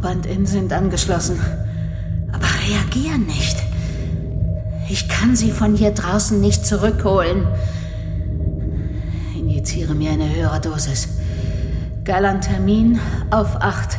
Probandin 0.00 0.46
sind 0.46 0.72
angeschlossen, 0.72 1.38
aber 2.32 2.46
reagieren 2.66 3.26
nicht. 3.26 3.58
Ich 4.88 5.10
kann 5.10 5.36
sie 5.36 5.50
von 5.50 5.76
hier 5.76 5.90
draußen 5.90 6.40
nicht 6.40 6.64
zurückholen. 6.64 7.46
Injiziere 9.36 9.94
mir 9.94 10.12
eine 10.12 10.34
höhere 10.34 10.58
Dosis. 10.58 11.08
Galantamin 12.04 12.98
auf 13.30 13.60
8. 13.60 13.98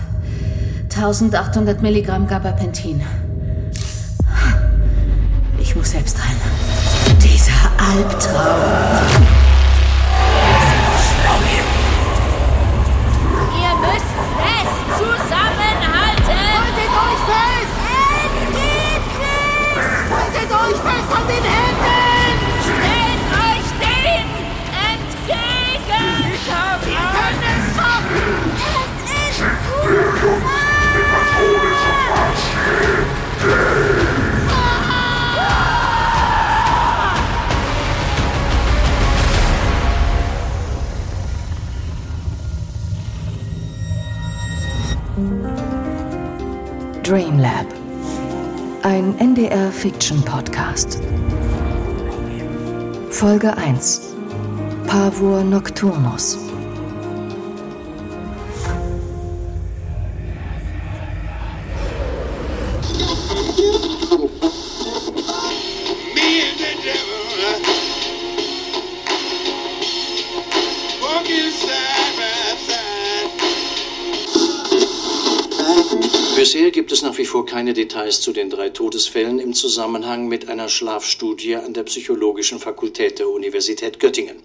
1800 0.90 1.84
Milligramm 1.84 2.26
Gabapentin. 2.26 3.02
Ich 5.60 5.76
muss 5.76 5.92
selbst 5.92 6.18
rein. 6.18 6.36
Dieser 7.22 7.70
Albtraum. 7.78 9.41
NDR-Fiction-Podcast. 49.82 51.00
Folge 53.10 53.46
1. 53.46 54.86
Pavur 54.88 55.44
Nocturnus. 55.44 56.51
Keine 77.52 77.74
Details 77.74 78.22
zu 78.22 78.32
den 78.32 78.50
drei 78.50 78.70
Todesfällen 78.70 79.38
im 79.38 79.54
Zusammenhang 79.54 80.30
mit 80.30 80.48
einer 80.48 80.70
Schlafstudie 80.70 81.58
an 81.58 81.74
der 81.74 81.84
Psychologischen 81.84 82.60
Fakultät 82.60 83.20
der 83.20 83.28
Universität 83.28 84.00
Göttingen. 84.00 84.38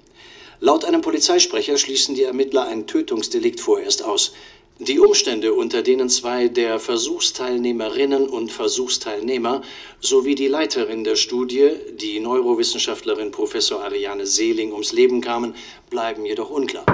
Laut 0.59 0.85
einem 0.85 1.03
Polizeisprecher 1.03 1.79
schließen 1.79 2.17
die 2.17 2.25
Ermittler 2.25 2.67
ein 2.67 2.89
Tötungsdelikt 2.89 3.61
vorerst 3.61 4.03
aus. 4.03 4.33
Die 4.81 4.99
Umstände, 4.99 5.55
unter 5.55 5.83
denen 5.83 6.09
zwei 6.09 6.49
der 6.49 6.81
Versuchsteilnehmerinnen 6.81 8.29
und 8.29 8.51
Versuchsteilnehmer 8.51 9.63
sowie 10.01 10.35
die 10.35 10.49
Leiterin 10.49 11.05
der 11.05 11.15
Studie, 11.15 11.71
die 12.01 12.19
Neurowissenschaftlerin 12.19 13.31
Professor 13.31 13.85
Ariane 13.85 14.27
Seeling, 14.27 14.73
ums 14.73 14.93
Leben 14.93 15.21
kamen, 15.21 15.55
bleiben 15.91 16.27
jedoch 16.27 16.51
unklar. 16.51 16.85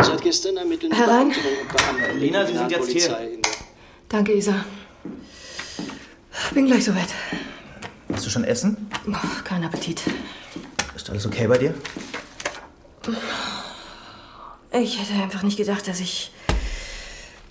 Seit 0.00 0.22
gestern 0.22 0.56
ermitteln 0.56 0.92
Herein. 0.94 1.28
Beamtinnen 1.28 1.58
und 1.60 1.76
Beamte 1.76 2.18
Lena, 2.18 2.46
Sie 2.46 2.56
sind 2.56 2.70
jetzt 2.70 2.90
hier. 2.90 3.38
Danke, 4.08 4.32
Isa. 4.32 4.64
Bin 6.54 6.66
gleich 6.66 6.84
soweit. 6.84 7.08
Hast 8.12 8.26
du 8.26 8.30
schon 8.30 8.44
Essen? 8.44 8.88
Boah, 9.06 9.20
kein 9.44 9.64
Appetit. 9.64 10.02
Ist 10.94 11.10
alles 11.10 11.26
okay 11.26 11.46
bei 11.46 11.58
dir? 11.58 11.74
Ich 14.72 15.00
hätte 15.00 15.22
einfach 15.22 15.42
nicht 15.42 15.56
gedacht, 15.56 15.86
dass 15.88 16.00
ich. 16.00 16.32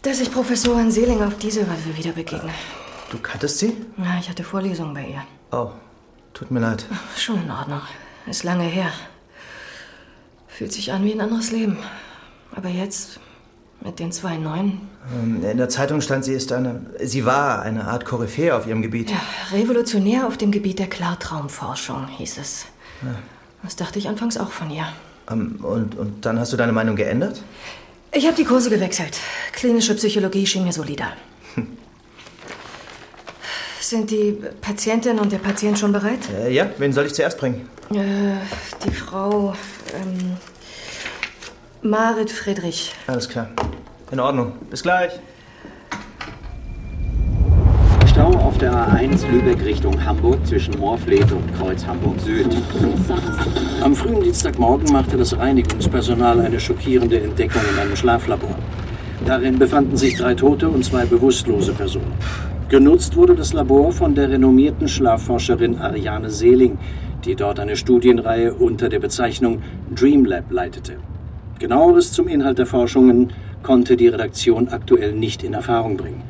dass 0.02 0.20
ich 0.20 0.32
Professorin 0.32 0.92
Seeling 0.92 1.22
auf 1.24 1.38
diese 1.38 1.68
Weise 1.68 1.96
wieder 1.98 2.12
begegne. 2.12 2.54
Du 3.10 3.18
kanntest 3.20 3.60
sie? 3.60 3.74
Ja, 3.98 4.18
ich 4.20 4.30
hatte 4.30 4.44
Vorlesungen 4.44 4.94
bei 4.94 5.06
ihr. 5.08 5.24
Oh, 5.52 5.72
tut 6.34 6.52
mir 6.52 6.60
leid. 6.60 6.86
Schon 7.18 7.44
in 7.44 7.52
Ordnung. 7.52 7.82
Ist 8.26 8.44
lange 8.44 8.66
her. 8.66 8.92
Fühlt 10.48 10.74
sich 10.74 10.92
an 10.92 11.04
wie 11.06 11.14
ein 11.14 11.22
anderes 11.22 11.52
Leben. 11.52 11.78
Aber 12.56 12.70
jetzt, 12.70 13.20
mit 13.82 14.00
den 14.00 14.12
zwei 14.12 14.38
Neuen. 14.38 14.82
Ähm, 15.24 15.44
In 15.50 15.58
der 15.58 15.70
Zeitung 15.70 16.02
stand, 16.02 16.26
sie 16.26 16.34
ist 16.34 16.52
eine. 16.52 16.82
Sie 17.04 17.26
war 17.26 17.62
eine 17.62 17.86
Art 17.86 18.06
Koryphäe 18.06 18.56
auf 18.56 18.68
ihrem 18.68 18.82
Gebiet. 18.82 19.10
Ja, 19.12 19.18
revolutionär 19.54 20.28
auf 20.28 20.38
dem 20.38 20.52
Gebiet 20.52 20.80
der 20.80 20.88
Klartraumforschung, 20.88 22.08
hieß 22.08 22.38
es. 22.40 22.66
Das 23.64 23.76
dachte 23.76 24.00
ich 24.00 24.08
anfangs 24.08 24.38
auch 24.38 24.52
von 24.52 24.70
ihr. 24.70 24.88
Ähm, 25.30 25.60
Und, 25.64 25.98
und 25.98 26.26
dann 26.26 26.40
hast 26.40 26.52
du 26.54 26.58
deine 26.58 26.72
Meinung 26.74 26.96
geändert? 26.96 27.42
Ich 28.12 28.26
habe 28.26 28.36
die 28.36 28.46
Kurse 28.46 28.70
gewechselt. 28.70 29.18
Klinische 29.54 29.94
Psychologie 29.96 30.46
schien 30.48 30.64
mir 30.64 30.74
solider. 30.74 31.08
Sind 33.80 34.12
die 34.12 34.38
Patientin 34.62 35.18
und 35.20 35.32
der 35.32 35.38
Patient 35.38 35.78
schon 35.80 35.94
bereit? 35.94 36.20
Äh, 36.36 36.54
ja, 36.54 36.70
wen 36.78 36.92
soll 36.92 37.06
ich 37.06 37.14
zuerst 37.14 37.38
bringen? 37.38 37.70
Äh, 37.92 38.34
die 38.86 38.92
Frau 38.92 39.54
ähm, 39.96 40.36
Marit 41.84 42.32
Friedrich. 42.32 42.96
Alles 43.06 43.30
klar. 43.30 43.50
In 44.12 44.20
Ordnung. 44.20 44.54
Bis 44.70 44.82
gleich. 44.82 45.12
Stau 48.08 48.30
auf 48.30 48.58
der 48.58 48.74
A1 48.74 49.30
Lübeck 49.30 49.64
Richtung 49.64 50.04
Hamburg 50.04 50.46
zwischen 50.48 50.80
Morfleet 50.80 51.32
und 51.32 51.56
Kreuz 51.56 51.86
Hamburg 51.86 52.20
Süd. 52.20 52.48
Am 53.84 53.94
frühen 53.96 54.24
Dienstagmorgen 54.24 54.92
machte 54.92 55.18
das 55.18 55.38
Reinigungspersonal 55.38 56.42
eine 56.42 56.60
schockierende 56.60 57.22
Entdeckung 57.22 57.62
in 57.72 57.80
einem 57.80 57.96
Schlaflabor. 57.96 58.56
Darin 59.26 59.60
befanden 59.60 59.98
sich 59.98 60.18
drei 60.18 60.34
tote 60.34 60.70
und 60.70 60.84
zwei 60.84 61.06
bewusstlose 61.06 61.74
Personen. 61.74 62.14
Genutzt 62.70 63.16
wurde 63.16 63.36
das 63.36 63.54
Labor 63.54 63.92
von 63.92 64.16
der 64.16 64.32
renommierten 64.32 64.88
Schlafforscherin 64.88 65.78
Ariane 65.78 66.32
Seeling, 66.32 66.80
die 67.24 67.36
dort 67.36 67.60
eine 67.60 67.76
Studienreihe 67.76 68.54
unter 68.56 68.90
der 68.90 69.00
Bezeichnung 69.00 69.62
Dreamlab 69.94 70.50
leitete. 70.50 70.98
Genaueres 71.60 72.12
zum 72.12 72.28
Inhalt 72.28 72.60
der 72.60 72.66
Forschungen 72.68 73.34
konnte 73.64 73.98
die 73.98 74.08
Redaktion 74.08 74.70
aktuell 74.70 75.14
nicht 75.14 75.44
in 75.44 75.54
Erfahrung 75.54 75.98
bringen. 75.98 76.22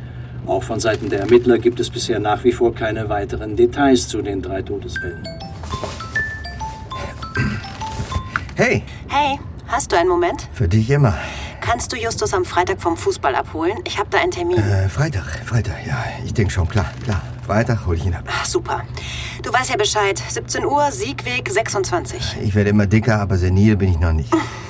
Auch 0.46 0.64
von 0.64 0.80
Seiten 0.80 1.10
der 1.10 1.20
Ermittler 1.20 1.58
gibt 1.58 1.80
es 1.80 1.90
bisher 1.90 2.20
nach 2.20 2.44
wie 2.46 2.54
vor 2.54 2.74
keine 2.74 3.10
weiteren 3.10 3.56
Details 3.58 4.08
zu 4.08 4.22
den 4.22 4.42
drei 4.42 4.62
Todesfällen. 4.62 5.24
Hey, 8.56 8.84
Hey, 9.10 9.40
hast 9.68 9.92
du 9.92 9.98
einen 9.98 10.10
Moment? 10.10 10.48
für 10.54 10.68
dich 10.68 10.90
immer. 10.90 11.14
Kannst 11.60 11.92
du 11.92 11.98
Justus 11.98 12.34
am 12.34 12.46
Freitag 12.46 12.82
vom 12.82 12.96
Fußball 12.96 13.36
abholen? 13.36 13.78
Ich 13.86 14.00
habe 14.00 14.10
da 14.10 14.20
einen 14.20 14.32
Termin. 14.32 14.58
Äh, 14.58 14.88
Freitag, 14.88 15.26
Freitag, 15.46 15.76
ja, 15.86 15.98
ich 16.26 16.34
denke 16.34 16.52
schon, 16.54 16.68
klar, 16.70 16.90
klar. 17.04 17.22
Freitag 17.46 17.86
hol 17.86 17.96
ich 17.96 18.06
ihn 18.06 18.14
ab. 18.14 18.24
Ach, 18.28 18.46
super. 18.46 18.84
Du 19.44 19.52
weißt 19.52 19.70
ja 19.70 19.76
Bescheid. 19.78 20.22
17 20.30 20.66
Uhr, 20.66 20.92
Siegweg 20.92 21.50
26. 21.50 22.38
Ich 22.44 22.56
werde 22.56 22.70
immer 22.70 22.86
dicker, 22.88 23.20
aber 23.20 23.38
senil 23.38 23.76
bin 23.76 23.90
ich 23.92 24.00
noch 24.00 24.14
nicht. 24.14 24.34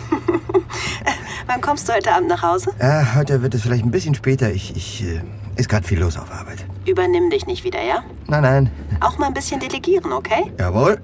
Wann 1.48 1.62
kommst 1.62 1.88
du 1.88 1.94
heute 1.94 2.12
Abend 2.12 2.28
nach 2.30 2.42
Hause? 2.44 2.72
Äh, 2.80 3.03
heute 3.16 3.42
wird 3.42 3.53
es 3.53 3.62
vielleicht 3.62 3.86
ein 3.86 3.92
bisschen 3.92 4.16
später. 4.16 4.52
Ich, 4.52 4.75
ich, 4.75 5.03
äh, 5.03 5.22
ist 5.56 5.70
gerade 5.70 5.88
viel 5.88 6.00
los 6.00 6.18
auf 6.18 6.31
Arbeit. 6.31 6.66
Übernimm 6.86 7.30
dich 7.30 7.46
nicht 7.48 7.64
wieder, 7.64 7.81
ja? 7.81 8.03
Nein, 8.28 8.42
nein. 8.44 8.72
Auch 9.00 9.18
mal 9.18 9.28
ein 9.28 9.34
bisschen 9.34 9.59
delegieren, 9.59 10.12
okay? 10.12 10.52
Jawohl. 10.59 11.02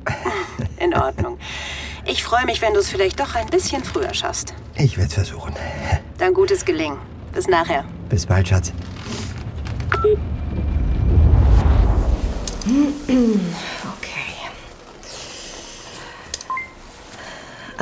In 0.80 0.94
Ordnung. 0.94 1.38
Ich 2.06 2.24
freue 2.24 2.46
mich, 2.46 2.62
wenn 2.62 2.74
du 2.74 2.80
es 2.82 2.90
vielleicht 2.90 3.20
doch 3.20 3.36
ein 3.36 3.48
bisschen 3.48 3.84
früher 3.84 4.14
schaffst. 4.14 4.54
Ich 4.76 4.98
werde 4.98 5.08
es 5.08 5.14
versuchen. 5.14 5.54
Dann 6.18 6.34
gutes 6.34 6.66
Gelingen. 6.66 6.98
Bis 7.34 7.48
nachher. 7.48 7.86
Bis 8.10 8.26
bald, 8.26 8.48
Schatz. 8.48 8.74
Okay. 12.66 14.34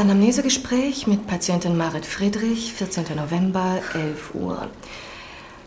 Anamnesegespräch 0.02 1.06
mit 1.06 1.28
Patientin 1.28 1.78
Marit 1.78 2.08
Friedrich, 2.08 2.74
14. 2.74 3.16
November, 3.16 3.84
11 3.94 4.34
Uhr. 4.34 4.68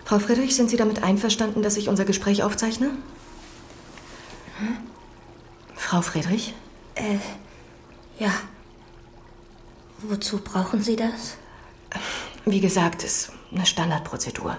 Frau 0.05 0.19
Friedrich, 0.19 0.57
sind 0.57 0.69
Sie 0.69 0.77
damit 0.77 1.05
einverstanden, 1.05 1.63
dass 1.63 1.77
ich 1.77 1.89
unser 1.89 2.05
Gespräch 2.05 2.43
aufzeichne? 2.43 2.91
Hm? 4.59 4.77
Frau 5.77 6.03
Friedrich? 6.03 6.53
Äh, 6.97 7.19
ja. 8.19 8.33
Wozu 9.99 10.39
brauchen 10.39 10.83
Sie 10.83 10.97
das? 10.97 11.37
Wie 12.45 12.61
gesagt, 12.61 13.05
ist 13.05 13.31
eine 13.53 13.67
Standardprozedur. 13.67 14.57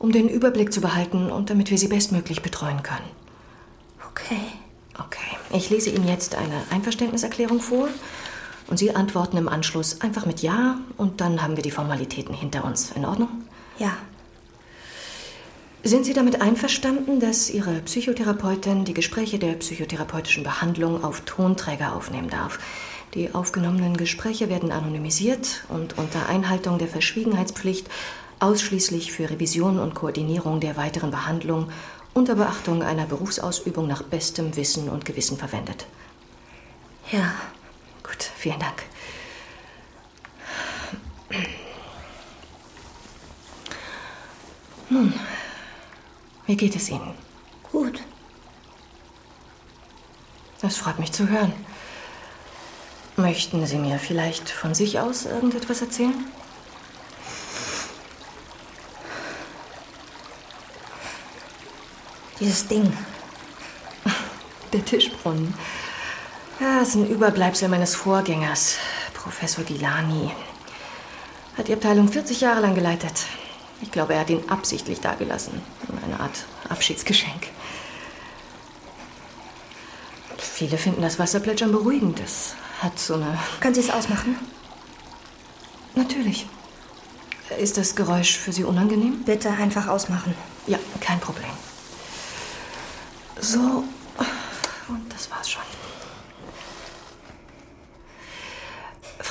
Um 0.00 0.10
den 0.10 0.28
Überblick 0.28 0.72
zu 0.72 0.80
behalten 0.80 1.30
und 1.30 1.50
damit 1.50 1.70
wir 1.70 1.78
Sie 1.78 1.86
bestmöglich 1.86 2.42
betreuen 2.42 2.82
können. 2.82 3.08
Okay. 4.10 4.40
Okay, 4.98 5.38
ich 5.52 5.70
lese 5.70 5.90
Ihnen 5.90 6.08
jetzt 6.08 6.34
eine 6.34 6.64
Einverständniserklärung 6.70 7.60
vor 7.60 7.88
und 8.72 8.78
Sie 8.78 8.96
antworten 8.96 9.36
im 9.36 9.50
Anschluss 9.50 10.00
einfach 10.00 10.24
mit 10.24 10.40
Ja 10.40 10.78
und 10.96 11.20
dann 11.20 11.42
haben 11.42 11.56
wir 11.56 11.62
die 11.62 11.70
Formalitäten 11.70 12.34
hinter 12.34 12.64
uns. 12.64 12.90
In 12.92 13.04
Ordnung? 13.04 13.28
Ja. 13.78 13.98
Sind 15.84 16.06
Sie 16.06 16.14
damit 16.14 16.40
einverstanden, 16.40 17.20
dass 17.20 17.50
Ihre 17.50 17.80
Psychotherapeutin 17.80 18.86
die 18.86 18.94
Gespräche 18.94 19.38
der 19.38 19.52
psychotherapeutischen 19.56 20.42
Behandlung 20.42 21.04
auf 21.04 21.20
Tonträger 21.26 21.94
aufnehmen 21.94 22.30
darf? 22.30 22.58
Die 23.12 23.34
aufgenommenen 23.34 23.94
Gespräche 23.94 24.48
werden 24.48 24.72
anonymisiert 24.72 25.64
und 25.68 25.98
unter 25.98 26.30
Einhaltung 26.30 26.78
der 26.78 26.88
Verschwiegenheitspflicht 26.88 27.90
ausschließlich 28.40 29.12
für 29.12 29.28
Revision 29.28 29.78
und 29.80 29.94
Koordinierung 29.94 30.60
der 30.60 30.78
weiteren 30.78 31.10
Behandlung 31.10 31.68
unter 32.14 32.36
Beachtung 32.36 32.82
einer 32.82 33.04
Berufsausübung 33.04 33.86
nach 33.86 34.02
bestem 34.02 34.56
Wissen 34.56 34.88
und 34.88 35.04
Gewissen 35.04 35.36
verwendet. 35.36 35.84
Ja. 37.10 37.34
Gut, 38.02 38.22
vielen 38.36 38.58
Dank. 38.58 38.82
Nun, 44.88 45.14
wie 46.46 46.56
geht 46.56 46.76
es 46.76 46.90
Ihnen? 46.90 47.14
Gut. 47.70 48.02
Das 50.60 50.76
freut 50.76 50.98
mich 50.98 51.12
zu 51.12 51.28
hören. 51.28 51.52
Möchten 53.16 53.66
Sie 53.66 53.78
mir 53.78 53.98
vielleicht 53.98 54.50
von 54.50 54.74
sich 54.74 54.98
aus 54.98 55.26
irgendetwas 55.26 55.80
erzählen? 55.80 56.26
Dieses 62.38 62.66
Ding. 62.66 62.92
Der 64.72 64.84
Tischbrunnen. 64.84 65.54
Ja, 66.60 66.80
ist 66.80 66.94
ein 66.94 67.08
Überbleibsel 67.08 67.68
meines 67.68 67.94
Vorgängers, 67.94 68.76
Professor 69.14 69.64
Gilani. 69.64 70.30
Hat 71.56 71.68
die 71.68 71.72
Abteilung 71.72 72.08
40 72.08 72.40
Jahre 72.40 72.60
lang 72.60 72.74
geleitet. 72.74 73.24
Ich 73.80 73.90
glaube, 73.90 74.14
er 74.14 74.20
hat 74.20 74.30
ihn 74.30 74.48
absichtlich 74.48 75.00
dagelassen. 75.00 75.60
Eine 76.04 76.20
Art 76.20 76.44
Abschiedsgeschenk. 76.68 77.48
Viele 80.38 80.78
finden 80.78 81.02
das 81.02 81.18
Wasserplätschern 81.18 81.72
beruhigend. 81.72 82.20
Es 82.20 82.54
hat 82.80 82.98
so 82.98 83.14
eine. 83.14 83.38
Können 83.60 83.74
Sie 83.74 83.80
es 83.80 83.90
ausmachen? 83.90 84.38
Natürlich. 85.94 86.46
Ist 87.58 87.76
das 87.76 87.96
Geräusch 87.96 88.38
für 88.38 88.52
Sie 88.52 88.64
unangenehm? 88.64 89.24
Bitte 89.24 89.50
einfach 89.50 89.88
ausmachen. 89.88 90.34
Ja, 90.66 90.78
kein 91.00 91.18
Problem. 91.18 91.50
So. 93.40 93.84
Und 94.88 95.12
das 95.12 95.30
war's 95.30 95.50
schon. 95.50 95.62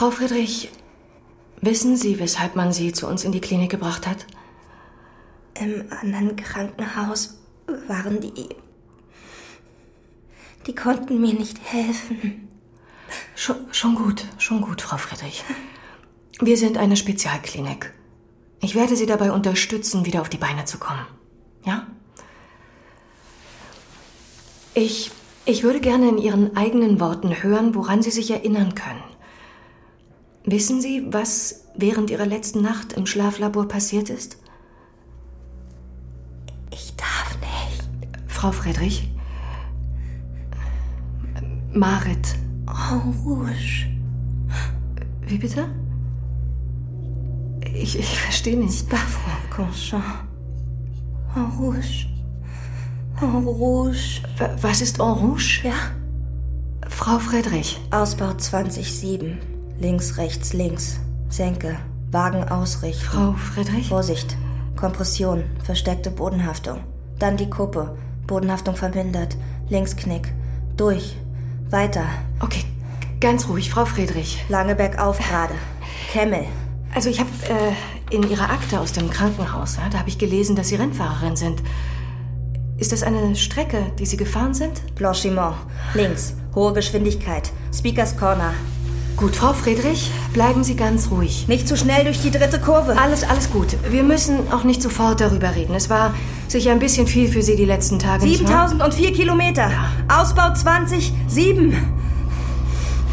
Frau 0.01 0.09
Friedrich, 0.09 0.71
wissen 1.61 1.95
Sie, 1.95 2.17
weshalb 2.17 2.55
man 2.55 2.73
Sie 2.73 2.91
zu 2.91 3.05
uns 3.05 3.23
in 3.23 3.31
die 3.31 3.39
Klinik 3.39 3.69
gebracht 3.69 4.07
hat? 4.07 4.25
Im 5.53 5.85
anderen 5.91 6.35
Krankenhaus 6.35 7.37
waren 7.87 8.19
die. 8.19 8.49
Die 10.65 10.73
konnten 10.73 11.21
mir 11.21 11.35
nicht 11.35 11.59
helfen. 11.63 12.47
Schon, 13.35 13.57
schon 13.71 13.93
gut, 13.93 14.25
schon 14.39 14.61
gut, 14.61 14.81
Frau 14.81 14.97
Friedrich. 14.97 15.43
Wir 16.39 16.57
sind 16.57 16.79
eine 16.79 16.97
Spezialklinik. 16.97 17.93
Ich 18.59 18.73
werde 18.73 18.95
Sie 18.95 19.05
dabei 19.05 19.31
unterstützen, 19.31 20.07
wieder 20.07 20.21
auf 20.21 20.29
die 20.29 20.37
Beine 20.37 20.65
zu 20.65 20.79
kommen. 20.79 21.05
Ja? 21.63 21.85
Ich, 24.73 25.11
ich 25.45 25.61
würde 25.61 25.79
gerne 25.79 26.09
in 26.09 26.17
Ihren 26.17 26.57
eigenen 26.57 26.99
Worten 26.99 27.43
hören, 27.43 27.75
woran 27.75 28.01
Sie 28.01 28.09
sich 28.09 28.31
erinnern 28.31 28.73
können. 28.73 29.03
Wissen 30.43 30.81
Sie, 30.81 31.05
was 31.09 31.65
während 31.75 32.09
Ihrer 32.09 32.25
letzten 32.25 32.61
Nacht 32.61 32.93
im 32.93 33.05
Schlaflabor 33.05 33.67
passiert 33.67 34.09
ist? 34.09 34.37
Ich 36.71 36.95
darf 36.95 37.37
nicht. 37.39 37.87
Frau 38.27 38.51
Friedrich? 38.51 39.11
Marit. 41.73 42.35
En 42.67 43.13
Rouge. 43.23 43.87
Wie 45.21 45.37
bitte? 45.37 45.67
Ich, 47.73 47.97
ich 47.97 48.19
verstehe 48.19 48.57
nicht. 48.57 48.87
Conchant. 49.55 50.03
En 51.35 51.45
Rouge. 51.57 52.07
En 53.21 53.45
Rouge. 53.45 54.21
Was 54.61 54.81
ist 54.81 54.99
En 54.99 55.11
Rouge? 55.11 55.61
Ja. 55.63 55.73
Frau 56.89 57.19
Friedrich. 57.19 57.79
Ausbau 57.91 58.33
2007. 58.33 59.37
Links, 59.81 60.19
rechts, 60.19 60.53
links. 60.53 60.99
Senke. 61.29 61.75
Wagen 62.11 62.43
ausrichten. 62.43 63.03
Frau 63.03 63.31
Friedrich? 63.33 63.87
Vorsicht. 63.87 64.37
Kompression. 64.75 65.43
Versteckte 65.63 66.11
Bodenhaftung. 66.11 66.81
Dann 67.17 67.35
die 67.35 67.49
Kuppe. 67.49 67.97
Bodenhaftung 68.27 68.75
vermindert. 68.75 69.35
Linksknick. 69.69 70.31
Durch. 70.77 71.15
Weiter. 71.71 72.03
Okay, 72.41 72.63
ganz 73.19 73.47
ruhig, 73.47 73.71
Frau 73.71 73.85
Friedrich. 73.85 74.45
Lange 74.49 74.75
bergauf 74.75 75.17
gerade. 75.17 75.55
Kemmel. 76.11 76.45
Also 76.93 77.09
ich 77.09 77.19
habe 77.19 77.31
äh, 77.49 78.15
in 78.15 78.21
Ihrer 78.29 78.51
Akte 78.51 78.79
aus 78.79 78.91
dem 78.91 79.09
Krankenhaus, 79.09 79.77
ja, 79.77 79.89
da 79.89 79.97
habe 79.97 80.09
ich 80.09 80.19
gelesen, 80.19 80.55
dass 80.55 80.67
Sie 80.67 80.75
Rennfahrerin 80.75 81.35
sind. 81.35 81.63
Ist 82.77 82.91
das 82.91 83.01
eine 83.01 83.35
Strecke, 83.35 83.91
die 83.97 84.05
Sie 84.05 84.17
gefahren 84.17 84.53
sind? 84.53 84.93
Blanchiment. 84.93 85.55
Links. 85.95 86.35
Hohe 86.53 86.73
Geschwindigkeit. 86.73 87.51
Speakers 87.73 88.15
Corner. 88.15 88.53
Gut, 89.21 89.35
Frau 89.35 89.53
Friedrich, 89.53 90.09
bleiben 90.33 90.63
Sie 90.63 90.75
ganz 90.75 91.11
ruhig. 91.11 91.47
Nicht 91.47 91.67
zu 91.67 91.77
schnell 91.77 92.05
durch 92.05 92.23
die 92.23 92.31
dritte 92.31 92.59
Kurve. 92.59 92.97
Alles, 92.99 93.23
alles 93.23 93.51
gut. 93.51 93.77
Wir 93.91 94.01
müssen 94.01 94.51
auch 94.51 94.63
nicht 94.63 94.81
sofort 94.81 95.21
darüber 95.21 95.53
reden. 95.53 95.75
Es 95.75 95.91
war 95.91 96.15
sicher 96.47 96.71
ein 96.71 96.79
bisschen 96.79 97.05
viel 97.05 97.27
für 97.27 97.43
Sie 97.43 97.55
die 97.55 97.65
letzten 97.65 97.99
Tage. 97.99 98.25
nicht 98.25 98.49
wahr? 98.49 98.67
7004 98.67 99.13
Kilometer. 99.13 99.69
Ausbau 100.07 100.51
20, 100.51 101.13
7. 101.27 101.71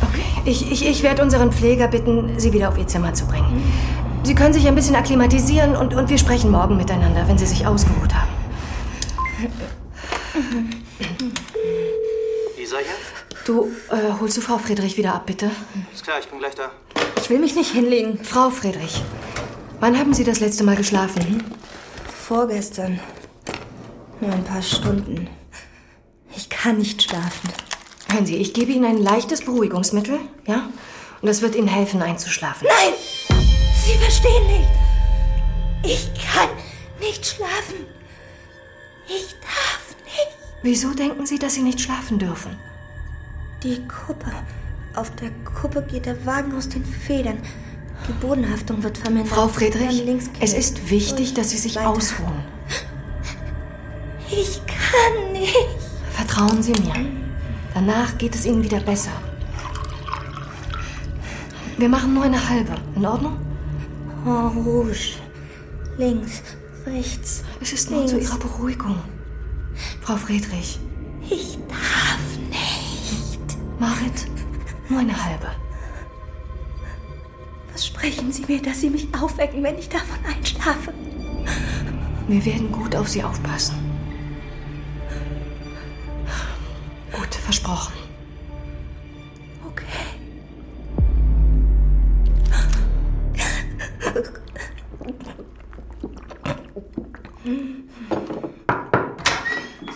Okay, 0.00 0.22
ich, 0.46 0.72
ich, 0.72 0.88
ich 0.88 1.02
werde 1.02 1.22
unseren 1.22 1.52
Pfleger 1.52 1.88
bitten, 1.88 2.38
Sie 2.38 2.54
wieder 2.54 2.70
auf 2.70 2.78
Ihr 2.78 2.86
Zimmer 2.86 3.12
zu 3.12 3.26
bringen. 3.26 3.62
Sie 4.22 4.34
können 4.34 4.54
sich 4.54 4.66
ein 4.66 4.74
bisschen 4.74 4.96
akklimatisieren 4.96 5.76
und, 5.76 5.92
und 5.92 6.08
wir 6.08 6.16
sprechen 6.16 6.50
morgen 6.50 6.78
miteinander, 6.78 7.28
wenn 7.28 7.36
Sie 7.36 7.44
sich 7.44 7.66
ausgeruht 7.66 8.14
haben. 8.14 8.30
Isa 12.56 12.76
hier? 12.78 13.07
Du, 13.48 13.70
äh, 13.88 14.12
holst 14.20 14.36
du 14.36 14.42
Frau 14.42 14.58
Friedrich 14.58 14.98
wieder 14.98 15.14
ab, 15.14 15.24
bitte? 15.24 15.50
Ist 15.94 16.04
klar, 16.04 16.18
ich 16.20 16.28
bin 16.28 16.38
gleich 16.38 16.54
da. 16.54 16.70
Ich 17.16 17.30
will 17.30 17.38
mich 17.38 17.54
nicht 17.54 17.70
hinlegen. 17.70 18.22
Frau 18.22 18.50
Friedrich, 18.50 19.02
wann 19.80 19.98
haben 19.98 20.12
Sie 20.12 20.22
das 20.22 20.40
letzte 20.40 20.64
Mal 20.64 20.76
geschlafen? 20.76 21.22
Hm? 21.22 21.44
Vorgestern. 22.26 23.00
Nur 24.20 24.34
ein 24.34 24.44
paar 24.44 24.60
Stunden. 24.60 25.30
Ich 26.36 26.50
kann 26.50 26.76
nicht 26.76 27.02
schlafen. 27.02 27.48
Hören 28.12 28.26
Sie, 28.26 28.36
ich 28.36 28.52
gebe 28.52 28.70
Ihnen 28.70 28.84
ein 28.84 28.98
leichtes 28.98 29.40
Beruhigungsmittel, 29.40 30.20
ja? 30.46 30.68
Und 31.22 31.26
das 31.26 31.40
wird 31.40 31.54
Ihnen 31.54 31.68
helfen, 31.68 32.02
einzuschlafen. 32.02 32.68
Nein! 32.68 32.92
Sie 33.82 33.94
verstehen 33.94 34.46
nicht. 34.46 34.68
Ich 35.84 36.10
kann 36.34 36.50
nicht 37.00 37.24
schlafen. 37.24 37.86
Ich 39.06 39.34
darf 39.40 39.96
nicht. 40.04 40.36
Wieso 40.62 40.92
denken 40.92 41.24
Sie, 41.24 41.38
dass 41.38 41.54
Sie 41.54 41.62
nicht 41.62 41.80
schlafen 41.80 42.18
dürfen? 42.18 42.58
Die 43.62 43.82
Kuppe. 43.88 44.30
Auf 44.94 45.10
der 45.16 45.30
Kuppe 45.44 45.82
geht 45.82 46.06
der 46.06 46.24
Wagen 46.24 46.54
aus 46.54 46.68
den 46.68 46.84
Federn. 46.84 47.38
Die 48.08 48.12
Bodenhaftung 48.12 48.82
wird 48.82 48.98
vermindert. 48.98 49.34
Frau 49.34 49.48
Friedrich, 49.48 50.04
links 50.04 50.30
es 50.40 50.52
ist 50.54 50.90
wichtig, 50.90 51.34
dass 51.34 51.50
Sie 51.50 51.58
sich 51.58 51.76
Weiter. 51.76 51.90
ausruhen. 51.90 52.44
Ich 54.30 54.60
kann 54.66 55.32
nicht. 55.32 55.54
Vertrauen 56.12 56.62
Sie 56.62 56.72
mir. 56.72 56.94
Danach 57.74 58.16
geht 58.18 58.34
es 58.34 58.46
Ihnen 58.46 58.62
wieder 58.62 58.80
besser. 58.80 59.10
Wir 61.76 61.88
machen 61.88 62.14
nur 62.14 62.24
eine 62.24 62.48
halbe. 62.48 62.74
In 62.94 63.06
Ordnung? 63.06 63.38
En 64.24 64.62
Rouge. 64.64 65.16
Links, 65.96 66.42
rechts. 66.86 67.44
Es 67.60 67.72
ist 67.72 67.90
nur 67.90 68.06
zu 68.06 68.18
Ihrer 68.18 68.38
Beruhigung. 68.38 68.98
Frau 70.00 70.16
Friedrich. 70.16 70.78
Ich 71.28 71.58
darf. 71.68 72.27
Marit, 73.78 74.26
nur 74.88 75.00
eine 75.00 75.24
halbe. 75.24 75.50
Versprechen 77.68 78.32
Sie 78.32 78.44
mir, 78.46 78.60
dass 78.60 78.80
Sie 78.80 78.90
mich 78.90 79.06
aufwecken, 79.14 79.62
wenn 79.62 79.78
ich 79.78 79.88
davon 79.88 80.18
einschlafe. 80.26 80.92
Wir 82.26 82.44
werden 82.44 82.72
gut 82.72 82.96
auf 82.96 83.08
Sie 83.08 83.22
aufpassen. 83.22 83.76
Gut, 87.12 87.34
versprochen. 87.34 87.94
Okay. 89.64 89.84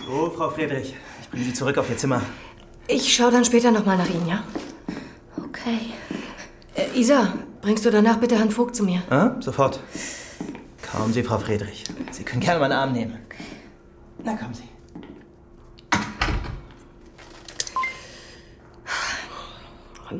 So, 0.07 0.33
Frau 0.35 0.49
Friedrich, 0.49 0.95
ich 1.21 1.29
bringe 1.29 1.43
Sie 1.43 1.53
zurück 1.53 1.77
auf 1.77 1.89
Ihr 1.89 1.97
Zimmer. 1.97 2.21
Ich 2.93 3.15
schaue 3.15 3.31
dann 3.31 3.43
später 3.43 3.71
nochmal 3.71 3.97
nach 3.97 4.07
Ihnen, 4.07 4.27
ja? 4.27 4.43
Okay. 5.43 5.79
Äh, 6.75 6.95
Isa, 6.95 7.33
bringst 7.59 7.83
du 7.83 7.89
danach 7.89 8.17
bitte 8.17 8.37
Herrn 8.37 8.51
Vogt 8.51 8.75
zu 8.75 8.83
mir? 8.83 9.01
Ah, 9.09 9.31
sofort. 9.39 9.79
Kommen 10.91 11.11
Sie, 11.11 11.23
Frau 11.23 11.39
Friedrich. 11.39 11.85
Sie 12.11 12.23
können 12.23 12.41
gerne 12.41 12.59
meinen 12.59 12.73
Arm 12.73 12.93
nehmen. 12.93 13.17
Na, 14.23 14.35
kommen 14.35 14.53
Sie. 14.53 14.69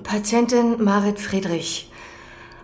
Patientin 0.02 0.84
Marit 0.84 1.20
Friedrich. 1.20 1.92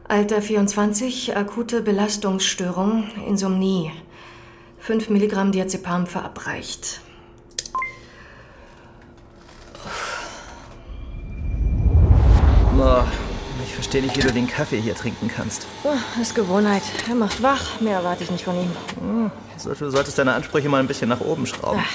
Alter 0.07 0.41
24, 0.41 1.37
akute 1.37 1.83
Belastungsstörung, 1.83 3.11
Insomnie. 3.27 3.91
5 4.79 5.11
Milligramm 5.11 5.51
Diazepam 5.51 6.07
verabreicht. 6.07 7.01
Boah, 12.79 13.05
ich 13.65 13.73
verstehe 13.73 14.01
nicht, 14.01 14.15
wie 14.15 14.21
du 14.21 14.31
den 14.31 14.47
Kaffee 14.47 14.79
hier 14.79 14.95
trinken 14.95 15.27
kannst. 15.27 15.67
Oh, 15.83 15.89
das 16.17 16.29
ist 16.29 16.33
Gewohnheit. 16.33 16.81
Er 17.09 17.15
macht 17.15 17.43
wach. 17.43 17.81
Mehr 17.81 17.97
erwarte 17.97 18.23
ich 18.23 18.31
nicht 18.31 18.45
von 18.45 18.55
ihm. 18.55 18.71
Hm, 19.01 19.31
du 19.61 19.89
solltest 19.91 20.17
deine 20.17 20.31
Ansprüche 20.31 20.69
mal 20.69 20.79
ein 20.79 20.87
bisschen 20.87 21.09
nach 21.09 21.19
oben 21.19 21.45
schrauben. 21.45 21.83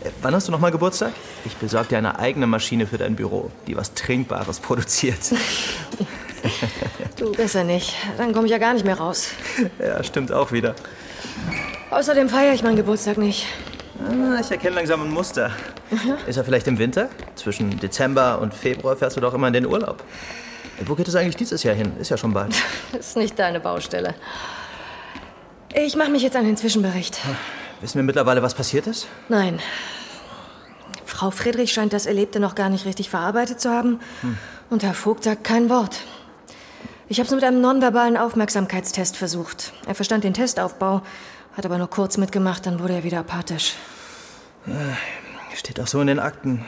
Äh, 0.00 0.10
Wann 0.22 0.32
hast 0.32 0.46
du 0.46 0.52
nochmal 0.52 0.70
Geburtstag? 0.70 1.12
Ich 1.44 1.56
besorge 1.56 1.88
dir 1.88 1.98
eine 1.98 2.20
eigene 2.20 2.46
Maschine 2.46 2.86
für 2.86 2.98
dein 2.98 3.16
Büro, 3.16 3.50
die 3.66 3.76
was 3.76 3.94
Trinkbares 3.94 4.60
produziert. 4.60 5.18
Du, 7.16 7.32
besser 7.32 7.64
nicht. 7.64 7.96
Dann 8.16 8.32
komme 8.32 8.46
ich 8.46 8.52
ja 8.52 8.58
gar 8.58 8.74
nicht 8.74 8.84
mehr 8.84 8.96
raus. 8.96 9.30
ja, 9.80 10.04
stimmt 10.04 10.30
auch 10.30 10.52
wieder. 10.52 10.76
Außerdem 11.90 12.28
feiere 12.28 12.54
ich 12.54 12.62
meinen 12.62 12.76
Geburtstag 12.76 13.18
nicht. 13.18 13.44
Ah, 14.00 14.38
ich 14.40 14.50
erkenne 14.50 14.76
langsam 14.76 15.02
ein 15.02 15.10
Muster. 15.10 15.50
Ist 16.26 16.36
er 16.36 16.44
vielleicht 16.44 16.66
im 16.68 16.78
Winter? 16.78 17.08
Zwischen 17.34 17.78
Dezember 17.80 18.40
und 18.40 18.54
Februar 18.54 18.96
fährst 18.96 19.16
du 19.16 19.20
doch 19.20 19.34
immer 19.34 19.48
in 19.48 19.52
den 19.52 19.66
Urlaub. 19.66 20.04
Wo 20.86 20.94
geht 20.94 21.08
es 21.08 21.16
eigentlich 21.16 21.36
dieses 21.36 21.64
Jahr 21.64 21.74
hin? 21.74 21.92
Ist 21.98 22.10
ja 22.10 22.16
schon 22.16 22.32
bald. 22.32 22.54
Das 22.92 23.00
ist 23.08 23.16
nicht 23.16 23.38
deine 23.38 23.58
Baustelle. 23.58 24.14
Ich 25.74 25.96
mache 25.96 26.10
mich 26.10 26.22
jetzt 26.22 26.36
an 26.36 26.44
den 26.44 26.56
Zwischenbericht. 26.56 27.18
Wissen 27.80 27.96
wir 27.96 28.04
mittlerweile, 28.04 28.42
was 28.42 28.54
passiert 28.54 28.86
ist? 28.86 29.08
Nein. 29.28 29.58
Frau 31.04 31.30
Friedrich 31.30 31.72
scheint 31.72 31.92
das 31.92 32.06
Erlebte 32.06 32.38
noch 32.38 32.54
gar 32.54 32.68
nicht 32.68 32.86
richtig 32.86 33.10
verarbeitet 33.10 33.60
zu 33.60 33.70
haben. 33.70 34.00
Hm. 34.20 34.38
Und 34.70 34.84
Herr 34.84 34.94
Vogt 34.94 35.24
sagt 35.24 35.42
kein 35.42 35.68
Wort. 35.68 36.02
Ich 37.08 37.18
habe 37.18 37.26
es 37.26 37.34
mit 37.34 37.42
einem 37.42 37.60
nonverbalen 37.60 38.16
Aufmerksamkeitstest 38.16 39.16
versucht. 39.16 39.72
Er 39.86 39.94
verstand 39.94 40.24
den 40.24 40.34
Testaufbau, 40.34 41.02
hat 41.58 41.66
aber 41.66 41.76
nur 41.76 41.90
kurz 41.90 42.16
mitgemacht, 42.16 42.64
dann 42.66 42.78
wurde 42.80 42.94
er 42.94 43.04
wieder 43.04 43.18
apathisch. 43.18 43.74
Äh, 44.66 45.56
Steht 45.56 45.80
auch 45.80 45.88
so 45.88 46.00
in 46.00 46.06
den 46.06 46.20
Akten. 46.20 46.64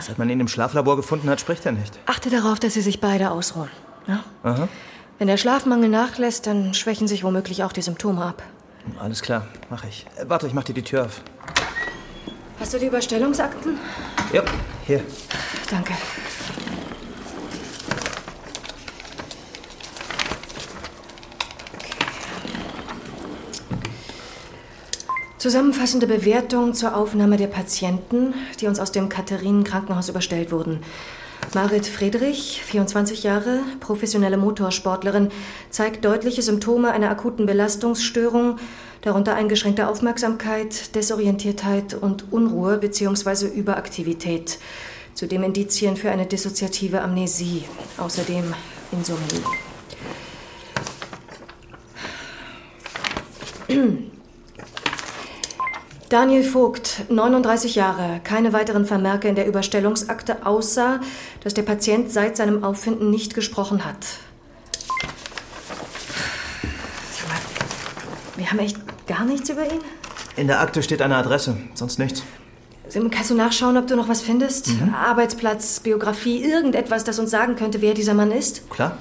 Seit 0.00 0.18
man 0.18 0.28
ihn 0.28 0.40
im 0.40 0.48
Schlaflabor 0.48 0.96
gefunden 0.96 1.30
hat, 1.30 1.40
spricht 1.40 1.64
er 1.66 1.72
nicht. 1.72 1.98
Achte 2.06 2.30
darauf, 2.30 2.58
dass 2.58 2.74
Sie 2.74 2.80
sich 2.80 3.00
beide 3.00 3.30
ausruhen. 3.30 3.70
Ja? 4.08 4.24
Aha. 4.42 4.68
Wenn 5.18 5.28
der 5.28 5.36
Schlafmangel 5.36 5.88
nachlässt, 5.88 6.46
dann 6.46 6.74
schwächen 6.74 7.06
sich 7.06 7.22
womöglich 7.22 7.62
auch 7.62 7.72
die 7.72 7.82
Symptome 7.82 8.24
ab. 8.24 8.42
Alles 8.98 9.22
klar, 9.22 9.46
mache 9.70 9.86
ich. 9.86 10.06
Äh, 10.16 10.24
warte, 10.28 10.46
ich 10.48 10.52
mach 10.54 10.64
dir 10.64 10.74
die 10.74 10.82
Tür 10.82 11.04
auf. 11.04 11.20
Hast 12.58 12.74
du 12.74 12.78
die 12.78 12.86
Überstellungsakten? 12.86 13.78
Ja, 14.32 14.42
hier. 14.86 15.02
Danke. 15.70 15.92
Zusammenfassende 25.44 26.06
Bewertung 26.06 26.72
zur 26.72 26.96
Aufnahme 26.96 27.36
der 27.36 27.48
Patienten, 27.48 28.32
die 28.62 28.66
uns 28.66 28.80
aus 28.80 28.92
dem 28.92 29.10
Katharinen-Krankenhaus 29.10 30.08
überstellt 30.08 30.50
wurden. 30.50 30.78
Marit 31.52 31.86
Friedrich, 31.86 32.62
24 32.64 33.24
Jahre, 33.24 33.60
professionelle 33.78 34.38
Motorsportlerin, 34.38 35.28
zeigt 35.68 36.02
deutliche 36.06 36.40
Symptome 36.40 36.92
einer 36.92 37.10
akuten 37.10 37.44
Belastungsstörung, 37.44 38.56
darunter 39.02 39.34
eingeschränkte 39.34 39.86
Aufmerksamkeit, 39.86 40.94
Desorientiertheit 40.94 41.92
und 41.92 42.32
Unruhe 42.32 42.78
bzw. 42.78 43.48
Überaktivität. 43.48 44.58
Zudem 45.12 45.42
Indizien 45.42 45.98
für 45.98 46.10
eine 46.10 46.24
dissoziative 46.24 47.02
Amnesie, 47.02 47.64
außerdem 47.98 48.54
Insomnie. 48.92 49.42
Daniel 56.14 56.44
Vogt, 56.44 57.06
39 57.08 57.74
Jahre, 57.74 58.20
keine 58.22 58.52
weiteren 58.52 58.86
Vermerke 58.86 59.26
in 59.26 59.34
der 59.34 59.48
Überstellungsakte, 59.48 60.46
außer 60.46 61.00
dass 61.42 61.54
der 61.54 61.62
Patient 61.62 62.08
seit 62.08 62.36
seinem 62.36 62.62
Auffinden 62.62 63.10
nicht 63.10 63.34
gesprochen 63.34 63.84
hat. 63.84 63.96
Wir 68.36 68.48
haben 68.48 68.60
echt 68.60 68.76
gar 69.08 69.24
nichts 69.24 69.48
über 69.48 69.64
ihn? 69.64 69.80
In 70.36 70.46
der 70.46 70.60
Akte 70.60 70.84
steht 70.84 71.02
eine 71.02 71.16
Adresse, 71.16 71.56
sonst 71.74 71.98
nichts. 71.98 72.22
Sim, 72.88 73.10
Kannst 73.10 73.30
du 73.30 73.34
nachschauen, 73.34 73.76
ob 73.76 73.88
du 73.88 73.96
noch 73.96 74.08
was 74.08 74.20
findest? 74.20 74.68
Arbeitsplatz, 74.94 75.80
Biografie, 75.80 76.44
irgendetwas, 76.44 77.02
das 77.02 77.18
uns 77.18 77.32
sagen 77.32 77.56
könnte, 77.56 77.82
wer 77.82 77.92
dieser 77.92 78.14
Mann 78.14 78.30
ist? 78.30 78.70
Klar? 78.70 78.98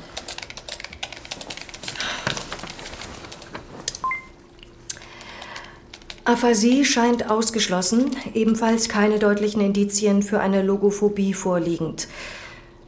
Aphasie 6.25 6.85
scheint 6.85 7.29
ausgeschlossen, 7.29 8.11
ebenfalls 8.33 8.87
keine 8.87 9.19
deutlichen 9.19 9.59
Indizien 9.59 10.23
für 10.23 10.39
eine 10.39 10.61
Logophobie 10.61 11.33
vorliegend. 11.33 12.07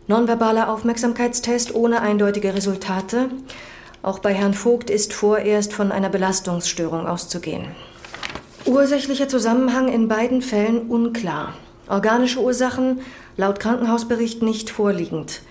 Nonverbaler 0.08 0.70
Aufmerksamkeitstest 0.70 1.76
ohne 1.76 2.02
eindeutige 2.02 2.54
Resultate. 2.54 3.30
Auch 4.02 4.20
bei 4.20 4.34
Herrn 4.34 4.54
Vogt 4.54 4.90
ist 4.90 5.12
vorerst 5.12 5.74
von 5.74 5.92
einer 5.92 6.08
Belastungsstörung 6.08 7.08
auszugehen. 7.08 7.68
Ursächlicher 8.64 9.28
Zusammenhang 9.28 9.90
in 9.90 10.08
beiden 10.08 10.42
Fällen 10.42 10.88
unklar. 10.88 11.56
Organische 11.90 12.40
Ursachen 12.40 13.02
laut 13.36 13.60
Krankenhausbericht 13.60 14.44
nicht 14.44 14.70
vorliegend. 14.70 15.42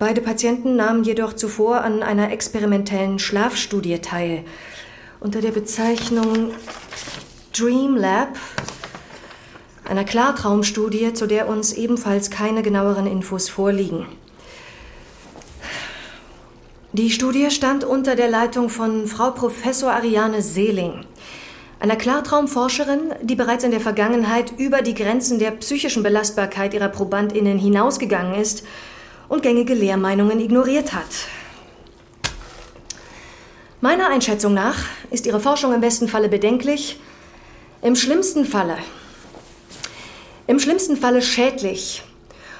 Beide 0.00 0.20
Patienten 0.20 0.74
nahmen 0.74 1.04
jedoch 1.04 1.34
zuvor 1.34 1.82
an 1.82 2.02
einer 2.02 2.32
experimentellen 2.32 3.20
Schlafstudie 3.20 4.00
teil. 4.00 4.44
Unter 5.24 5.40
der 5.40 5.52
Bezeichnung 5.52 6.52
Dream 7.56 7.96
Lab, 7.96 8.36
einer 9.88 10.04
Klartraumstudie, 10.04 11.14
zu 11.14 11.26
der 11.26 11.48
uns 11.48 11.72
ebenfalls 11.72 12.30
keine 12.30 12.62
genaueren 12.62 13.06
Infos 13.06 13.48
vorliegen. 13.48 14.04
Die 16.92 17.10
Studie 17.10 17.50
stand 17.50 17.84
unter 17.84 18.16
der 18.16 18.28
Leitung 18.28 18.68
von 18.68 19.06
Frau 19.06 19.30
Professor 19.30 19.92
Ariane 19.92 20.42
Seeling, 20.42 21.06
einer 21.80 21.96
Klartraumforscherin, 21.96 23.14
die 23.22 23.34
bereits 23.34 23.64
in 23.64 23.70
der 23.70 23.80
Vergangenheit 23.80 24.52
über 24.58 24.82
die 24.82 24.94
Grenzen 24.94 25.38
der 25.38 25.52
psychischen 25.52 26.02
Belastbarkeit 26.02 26.74
ihrer 26.74 26.90
Probandinnen 26.90 27.56
hinausgegangen 27.58 28.34
ist 28.34 28.62
und 29.30 29.42
gängige 29.42 29.72
Lehrmeinungen 29.72 30.38
ignoriert 30.38 30.92
hat. 30.92 31.08
Meiner 33.84 34.08
Einschätzung 34.08 34.54
nach 34.54 34.78
ist 35.10 35.26
ihre 35.26 35.40
Forschung 35.40 35.74
im 35.74 35.82
besten 35.82 36.08
Falle 36.08 36.30
bedenklich, 36.30 36.98
im 37.82 37.96
schlimmsten 37.96 38.46
Falle, 38.46 38.78
im 40.46 40.58
schlimmsten 40.58 40.96
Falle 40.96 41.20
schädlich. 41.20 42.02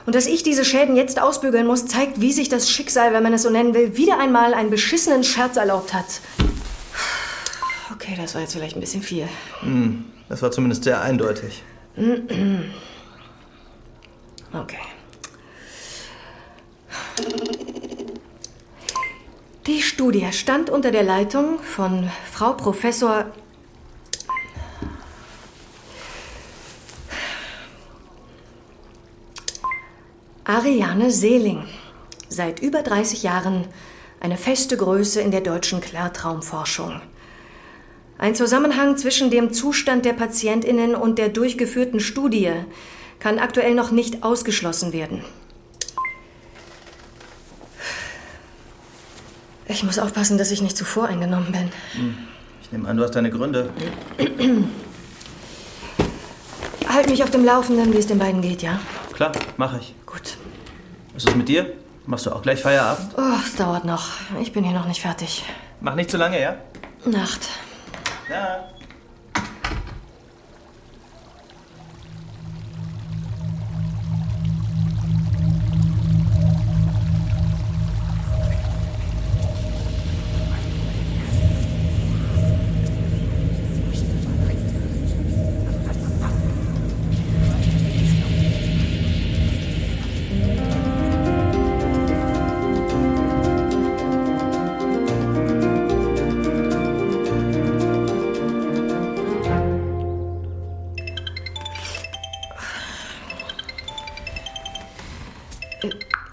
Und 0.04 0.14
dass 0.14 0.26
ich 0.26 0.42
diese 0.42 0.66
Schäden 0.66 0.96
jetzt 0.96 1.18
ausbügeln 1.18 1.66
muss, 1.66 1.86
zeigt, 1.86 2.20
wie 2.20 2.30
sich 2.30 2.50
das 2.50 2.68
Schicksal, 2.68 3.14
wenn 3.14 3.22
man 3.22 3.32
es 3.32 3.40
so 3.40 3.48
nennen 3.48 3.72
will, 3.72 3.96
wieder 3.96 4.18
einmal 4.18 4.52
einen 4.52 4.68
beschissenen 4.68 5.24
Scherz 5.24 5.56
erlaubt 5.56 5.94
hat. 5.94 6.20
Okay, 7.90 8.12
das 8.18 8.34
war 8.34 8.42
jetzt 8.42 8.52
vielleicht 8.52 8.76
ein 8.76 8.80
bisschen 8.80 9.00
viel. 9.00 9.26
Hm, 9.60 10.04
das 10.28 10.42
war 10.42 10.50
zumindest 10.50 10.84
sehr 10.84 11.00
eindeutig. 11.00 11.62
Okay. 14.52 14.76
Die 19.66 19.80
Studie 19.80 20.30
stand 20.32 20.68
unter 20.68 20.90
der 20.90 21.02
Leitung 21.02 21.58
von 21.58 22.10
Frau 22.30 22.52
Professor 22.52 23.24
Ariane 30.44 31.10
Seeling. 31.10 31.64
Seit 32.28 32.60
über 32.60 32.82
30 32.82 33.22
Jahren 33.22 33.66
eine 34.20 34.36
feste 34.36 34.76
Größe 34.76 35.22
in 35.22 35.30
der 35.30 35.40
deutschen 35.40 35.80
Klartraumforschung. 35.80 37.00
Ein 38.18 38.34
Zusammenhang 38.34 38.98
zwischen 38.98 39.30
dem 39.30 39.54
Zustand 39.54 40.04
der 40.04 40.12
Patientinnen 40.12 40.94
und 40.94 41.18
der 41.18 41.30
durchgeführten 41.30 42.00
Studie 42.00 42.52
kann 43.18 43.38
aktuell 43.38 43.74
noch 43.74 43.92
nicht 43.92 44.24
ausgeschlossen 44.24 44.92
werden. 44.92 45.24
Ich 49.66 49.82
muss 49.82 49.98
aufpassen, 49.98 50.36
dass 50.38 50.50
ich 50.50 50.60
nicht 50.62 50.76
zu 50.76 50.84
voreingenommen 50.84 51.50
bin. 51.52 51.72
Ich 52.62 52.70
nehme 52.72 52.88
an, 52.88 52.96
du 52.96 53.02
hast 53.02 53.12
deine 53.12 53.30
Gründe. 53.30 53.70
Halt 56.88 57.08
mich 57.08 57.22
auf 57.22 57.30
dem 57.30 57.44
Laufenden, 57.44 57.92
wie 57.92 57.98
es 57.98 58.06
den 58.06 58.18
beiden 58.18 58.40
geht, 58.42 58.62
ja? 58.62 58.78
Klar, 59.12 59.32
mache 59.56 59.78
ich. 59.80 59.94
Gut. 60.06 60.36
Was 61.14 61.24
ist 61.24 61.36
mit 61.36 61.48
dir? 61.48 61.72
Machst 62.06 62.26
du 62.26 62.32
auch 62.32 62.42
gleich 62.42 62.60
Feierabend? 62.60 63.14
Oh, 63.16 63.22
es 63.44 63.56
dauert 63.56 63.84
noch. 63.84 64.08
Ich 64.40 64.52
bin 64.52 64.62
hier 64.64 64.74
noch 64.74 64.86
nicht 64.86 65.00
fertig. 65.00 65.44
Mach 65.80 65.94
nicht 65.94 66.10
zu 66.10 66.18
lange, 66.18 66.40
ja? 66.40 66.56
Nacht. 67.06 67.48
Ja. 68.30 68.68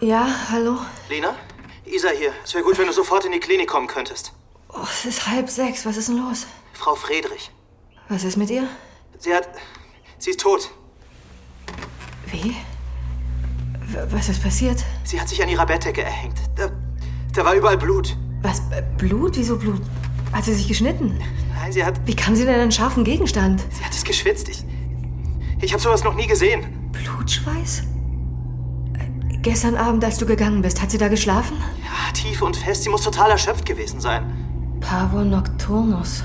Ja, 0.02 0.28
hallo? 0.50 0.78
Lena? 1.10 1.36
Isa 1.86 2.10
hier. 2.10 2.34
Es 2.44 2.56
wäre 2.56 2.64
gut, 2.64 2.76
wenn 2.80 2.88
du 2.88 2.92
sofort 2.94 3.24
in 3.24 3.34
die 3.34 3.40
Klinik 3.40 3.68
kommen 3.70 3.86
könntest. 3.86 4.34
Oh, 4.70 4.80
es 4.84 5.06
ist 5.06 5.28
halb 5.28 5.48
sechs. 5.48 5.86
Was 5.86 5.96
ist 5.96 6.10
denn 6.10 6.18
los? 6.18 6.48
Frau 6.74 6.96
Friedrich. 6.96 7.52
Was 8.10 8.24
ist 8.24 8.36
mit 8.36 8.50
ihr? 8.50 8.68
Sie 9.20 9.32
hat. 9.32 9.48
Sie 10.18 10.32
ist 10.32 10.40
tot. 10.40 10.72
Wie? 12.32 12.56
Was 14.10 14.30
ist 14.30 14.42
passiert? 14.42 14.84
Sie 15.04 15.22
hat 15.22 15.30
sich 15.30 15.44
an 15.44 15.50
ihrer 15.50 15.68
Bettdecke 15.68 16.02
erhängt. 16.02 16.40
Da, 16.56 16.72
da 17.36 17.46
war 17.46 17.54
überall 17.54 17.78
Blut. 17.78 18.18
Was? 18.42 18.64
Blut? 18.98 19.38
Wieso 19.38 19.56
Blut? 19.56 19.82
Hat 20.34 20.46
sie 20.46 20.56
sich 20.56 20.68
geschnitten? 20.68 21.22
Nein, 21.54 21.72
sie 21.72 21.86
hat. 21.86 22.08
Wie 22.08 22.16
kam 22.16 22.36
sie 22.36 22.46
denn 22.46 22.56
an 22.56 22.62
einen 22.62 22.72
scharfen 22.72 23.04
Gegenstand? 23.04 23.64
Sie 23.72 23.86
hat 23.86 23.94
es 23.94 24.04
geschwitzt. 24.04 24.50
Ich. 24.50 24.64
Ich 25.62 25.74
habe 25.74 25.84
sowas 25.84 26.04
noch 26.04 26.16
nie 26.16 26.26
gesehen. 26.26 26.90
Blutschweiß? 26.92 27.84
Äh, 29.42 29.50
Gestern 29.50 29.76
Abend, 29.76 30.04
als 30.06 30.18
du 30.18 30.26
gegangen 30.26 30.62
bist, 30.62 30.82
hat 30.82 30.92
sie 30.92 30.98
da 30.98 31.08
geschlafen? 31.08 31.58
Ja, 31.84 32.12
tief 32.14 32.42
und 32.42 32.56
fest. 32.56 32.84
Sie 32.84 32.90
muss 32.90 33.02
total 33.02 33.32
erschöpft 33.32 33.66
gewesen 33.66 34.00
sein. 34.00 34.78
Pavor 34.80 35.24
nocturnus. 35.24 36.24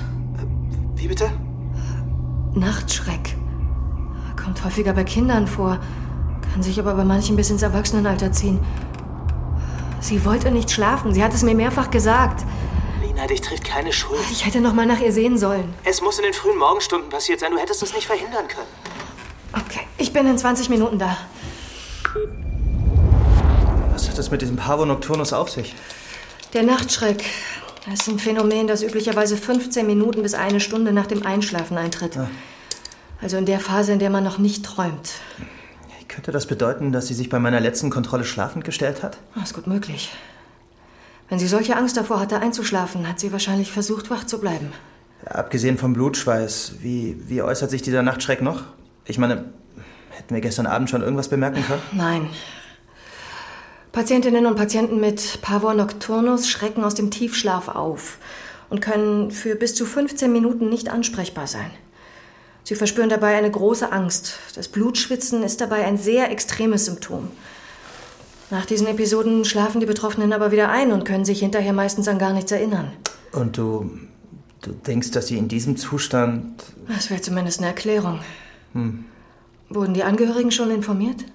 Wie 0.95 1.07
bitte? 1.07 1.31
Nachtschreck. 2.53 3.35
Kommt 4.41 4.63
häufiger 4.63 4.93
bei 4.93 5.03
Kindern 5.03 5.45
vor, 5.47 5.79
kann 6.51 6.63
sich 6.63 6.79
aber 6.79 6.93
bei 6.95 7.03
manchen 7.03 7.35
bis 7.35 7.49
ins 7.49 7.61
Erwachsenenalter 7.61 8.31
ziehen. 8.31 8.59
Sie 9.99 10.23
wollte 10.25 10.51
nicht 10.51 10.71
schlafen, 10.71 11.13
sie 11.13 11.23
hat 11.23 11.33
es 11.33 11.43
mir 11.43 11.53
mehrfach 11.55 11.91
gesagt. 11.91 12.45
Lena, 13.03 13.27
dich 13.27 13.41
trifft 13.41 13.63
keine 13.65 13.91
Schuld. 13.91 14.19
Ich 14.31 14.45
hätte 14.45 14.61
noch 14.61 14.73
mal 14.73 14.85
nach 14.85 14.99
ihr 14.99 15.11
sehen 15.11 15.37
sollen. 15.37 15.73
Es 15.83 16.01
muss 16.01 16.17
in 16.17 16.23
den 16.23 16.33
frühen 16.33 16.57
Morgenstunden 16.57 17.09
passiert 17.09 17.39
sein. 17.41 17.51
Du 17.51 17.57
hättest 17.57 17.83
es 17.83 17.93
nicht 17.93 18.07
verhindern 18.07 18.47
können. 18.47 18.67
Okay, 19.53 19.85
ich 19.97 20.13
bin 20.13 20.27
in 20.27 20.37
20 20.37 20.69
Minuten 20.69 20.97
da. 20.97 21.17
Was 24.17 24.25
hat 24.25 24.29
das 24.29 24.31
mit 24.31 24.41
diesem 24.41 24.55
Pavo 24.55 24.83
Nocturnus 24.83 25.31
auf 25.31 25.51
sich? 25.51 25.75
Der 26.55 26.63
Nachtschreck. 26.63 27.23
Das 27.87 27.99
ist 27.99 28.07
ein 28.07 28.17
Phänomen, 28.17 28.65
das 28.65 28.81
üblicherweise 28.81 29.37
15 29.37 29.85
Minuten 29.85 30.23
bis 30.23 30.33
eine 30.33 30.59
Stunde 30.59 30.91
nach 30.91 31.05
dem 31.05 31.23
Einschlafen 31.23 31.77
eintritt. 31.77 32.17
Also 33.21 33.37
in 33.37 33.45
der 33.45 33.59
Phase, 33.59 33.91
in 33.91 33.99
der 33.99 34.09
man 34.09 34.23
noch 34.23 34.39
nicht 34.39 34.65
träumt. 34.65 35.11
Könnte 36.07 36.31
das 36.31 36.47
bedeuten, 36.47 36.91
dass 36.91 37.05
sie 37.05 37.13
sich 37.13 37.29
bei 37.29 37.37
meiner 37.37 37.59
letzten 37.59 37.91
Kontrolle 37.91 38.23
schlafend 38.23 38.65
gestellt 38.65 39.03
hat? 39.03 39.19
Das 39.35 39.49
ist 39.49 39.53
gut 39.53 39.67
möglich. 39.67 40.11
Wenn 41.29 41.37
sie 41.37 41.47
solche 41.47 41.75
Angst 41.77 41.95
davor 41.95 42.19
hatte, 42.19 42.39
einzuschlafen, 42.39 43.07
hat 43.07 43.19
sie 43.19 43.31
wahrscheinlich 43.31 43.71
versucht, 43.71 44.09
wach 44.09 44.25
zu 44.25 44.39
bleiben. 44.39 44.71
Ja, 45.25 45.33
abgesehen 45.33 45.77
vom 45.77 45.93
Blutschweiß, 45.93 46.77
wie, 46.79 47.17
wie 47.27 47.43
äußert 47.43 47.69
sich 47.69 47.83
dieser 47.83 48.01
Nachtschreck 48.01 48.41
noch? 48.41 48.63
Ich 49.05 49.19
meine, 49.19 49.45
hätten 50.09 50.33
wir 50.33 50.41
gestern 50.41 50.65
Abend 50.65 50.89
schon 50.89 51.03
irgendwas 51.03 51.27
bemerken 51.27 51.63
können? 51.67 51.83
Nein. 51.91 52.29
Patientinnen 53.97 54.45
und 54.45 54.55
Patienten 54.55 54.99
mit 54.99 55.41
Pavor 55.41 55.73
nocturnus 55.73 56.47
schrecken 56.47 56.83
aus 56.83 56.93
dem 56.93 57.09
Tiefschlaf 57.09 57.67
auf 57.67 58.19
und 58.69 58.79
können 58.79 59.31
für 59.31 59.55
bis 59.55 59.73
zu 59.73 59.87
15 59.87 60.31
Minuten 60.31 60.69
nicht 60.69 60.89
ansprechbar 60.89 61.47
sein. 61.47 61.71
Sie 62.63 62.75
verspüren 62.75 63.09
dabei 63.09 63.35
eine 63.35 63.49
große 63.49 63.91
Angst. 63.91 64.37
Das 64.53 64.67
Blutschwitzen 64.67 65.41
ist 65.41 65.61
dabei 65.61 65.83
ein 65.83 65.97
sehr 65.97 66.29
extremes 66.29 66.85
Symptom. 66.85 67.29
Nach 68.51 68.67
diesen 68.67 68.85
Episoden 68.85 69.45
schlafen 69.45 69.79
die 69.79 69.87
Betroffenen 69.87 70.31
aber 70.31 70.51
wieder 70.51 70.69
ein 70.69 70.91
und 70.91 71.03
können 71.03 71.25
sich 71.25 71.39
hinterher 71.39 71.73
meistens 71.73 72.07
an 72.07 72.19
gar 72.19 72.33
nichts 72.33 72.51
erinnern. 72.51 72.91
Und 73.31 73.57
du, 73.57 73.89
du 74.61 74.73
denkst, 74.73 75.09
dass 75.09 75.25
sie 75.25 75.39
in 75.39 75.47
diesem 75.47 75.75
Zustand... 75.75 76.65
Das 76.87 77.09
wäre 77.09 77.21
zumindest 77.21 77.61
eine 77.61 77.69
Erklärung. 77.69 78.19
Hm. 78.73 79.05
Wurden 79.69 79.95
die 79.95 80.03
Angehörigen 80.03 80.51
schon 80.51 80.69
informiert? 80.69 81.25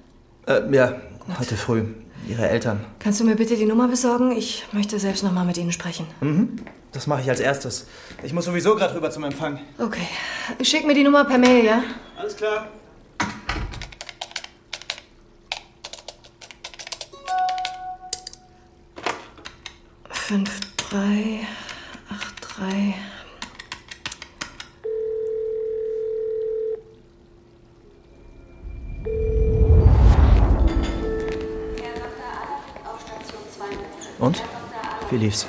Äh, 0.46 0.72
ja, 0.72 1.00
heute 1.40 1.56
früh. 1.56 1.86
Ihre 2.28 2.48
Eltern. 2.48 2.84
Kannst 2.98 3.20
du 3.20 3.24
mir 3.24 3.36
bitte 3.36 3.56
die 3.56 3.66
Nummer 3.66 3.88
besorgen? 3.88 4.32
Ich 4.32 4.64
möchte 4.72 4.98
selbst 4.98 5.22
noch 5.24 5.32
mal 5.32 5.44
mit 5.44 5.56
ihnen 5.58 5.72
sprechen. 5.72 6.06
Mhm. 6.20 6.56
Das 6.92 7.06
mache 7.06 7.22
ich 7.22 7.28
als 7.30 7.40
erstes. 7.40 7.86
Ich 8.22 8.32
muss 8.32 8.44
sowieso 8.44 8.76
gerade 8.76 8.94
rüber 8.94 9.10
zum 9.10 9.24
Empfang. 9.24 9.58
Okay. 9.78 10.06
Schick 10.62 10.86
mir 10.86 10.94
die 10.94 11.02
Nummer 11.02 11.24
per 11.24 11.38
Mail, 11.38 11.64
ja? 11.64 11.82
Alles 12.18 12.36
klar. 12.36 12.68
Fünf, 20.10 20.60
drei, 20.76 21.40
acht, 22.10 22.34
drei. 22.40 22.94
Wie 35.12 35.18
lief's? 35.18 35.46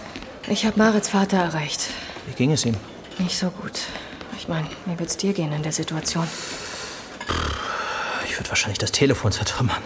Ich 0.49 0.65
habe 0.65 0.77
Marits 0.77 1.07
Vater 1.07 1.37
erreicht. 1.37 1.87
Wie 2.27 2.33
ging 2.33 2.51
es 2.51 2.65
ihm? 2.65 2.75
Nicht 3.17 3.37
so 3.39 3.49
gut. 3.49 3.79
Ich 4.37 4.49
meine, 4.49 4.67
wie 4.85 4.99
wird's 4.99 5.15
dir 5.15 5.31
gehen 5.31 5.53
in 5.53 5.63
der 5.63 5.71
Situation? 5.71 6.27
Ich 8.25 8.37
würde 8.37 8.49
wahrscheinlich 8.49 8.77
das 8.77 8.91
Telefon 8.91 9.31
zertrümmern. 9.31 9.81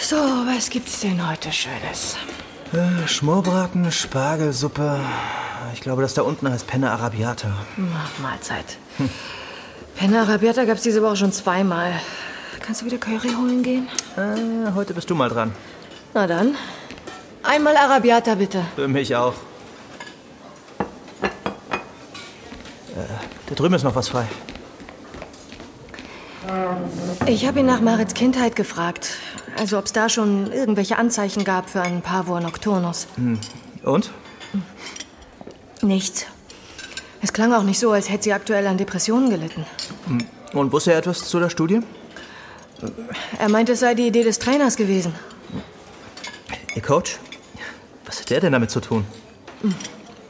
So, 0.00 0.14
was 0.14 0.70
gibt's 0.70 1.00
denn 1.00 1.28
heute 1.28 1.50
Schönes? 1.50 2.16
Äh, 2.72 3.08
Schmorbraten, 3.08 3.90
Spargelsuppe. 3.90 5.00
Ich 5.74 5.80
glaube, 5.80 6.02
das 6.02 6.14
da 6.14 6.22
unten 6.22 6.48
heißt 6.48 6.68
Penne 6.68 6.92
Arabiata. 6.92 7.48
Na, 7.76 8.08
Mahlzeit. 8.22 8.78
Penne 9.96 10.20
Arabiata 10.20 10.66
gab's 10.66 10.82
diese 10.82 11.02
Woche 11.02 11.16
schon 11.16 11.32
zweimal. 11.32 11.94
Kannst 12.60 12.82
du 12.82 12.86
wieder 12.86 12.98
Curry 12.98 13.30
holen 13.36 13.64
gehen? 13.64 13.88
Äh, 14.16 14.72
heute 14.72 14.94
bist 14.94 15.10
du 15.10 15.16
mal 15.16 15.28
dran. 15.28 15.52
Na 16.16 16.26
dann. 16.26 16.56
Einmal 17.42 17.76
Arabiata, 17.76 18.36
bitte. 18.36 18.64
Für 18.74 18.88
mich 18.88 19.14
auch. 19.14 19.34
Äh, 22.94 23.04
da 23.48 23.54
drüben 23.54 23.74
ist 23.74 23.82
noch 23.82 23.94
was 23.94 24.08
frei. 24.08 24.26
Ich 27.26 27.46
habe 27.46 27.60
ihn 27.60 27.66
nach 27.66 27.82
Marits 27.82 28.14
Kindheit 28.14 28.56
gefragt. 28.56 29.18
Also, 29.58 29.76
ob 29.76 29.84
es 29.84 29.92
da 29.92 30.08
schon 30.08 30.50
irgendwelche 30.50 30.96
Anzeichen 30.96 31.44
gab 31.44 31.68
für 31.68 31.82
einen 31.82 32.00
Pavor 32.00 32.40
nocturnus. 32.40 33.08
Hm. 33.16 33.38
Und? 33.82 34.10
Nichts. 35.82 36.24
Es 37.20 37.34
klang 37.34 37.52
auch 37.52 37.62
nicht 37.62 37.78
so, 37.78 37.90
als 37.92 38.08
hätte 38.08 38.24
sie 38.24 38.32
aktuell 38.32 38.66
an 38.68 38.78
Depressionen 38.78 39.28
gelitten. 39.28 39.66
Hm. 40.06 40.24
Und 40.54 40.72
wusste 40.72 40.92
er 40.92 40.98
etwas 40.98 41.28
zu 41.28 41.38
der 41.38 41.50
Studie? 41.50 41.80
Er 43.38 43.50
meinte, 43.50 43.72
es 43.72 43.80
sei 43.80 43.94
die 43.94 44.06
Idee 44.06 44.24
des 44.24 44.38
Trainers 44.38 44.76
gewesen. 44.76 45.14
Ihr 46.76 46.82
Coach? 46.82 47.18
Was 48.04 48.20
hat 48.20 48.30
der 48.30 48.40
denn 48.40 48.52
damit 48.52 48.70
zu 48.70 48.80
tun? 48.80 49.04
Hm, 49.62 49.74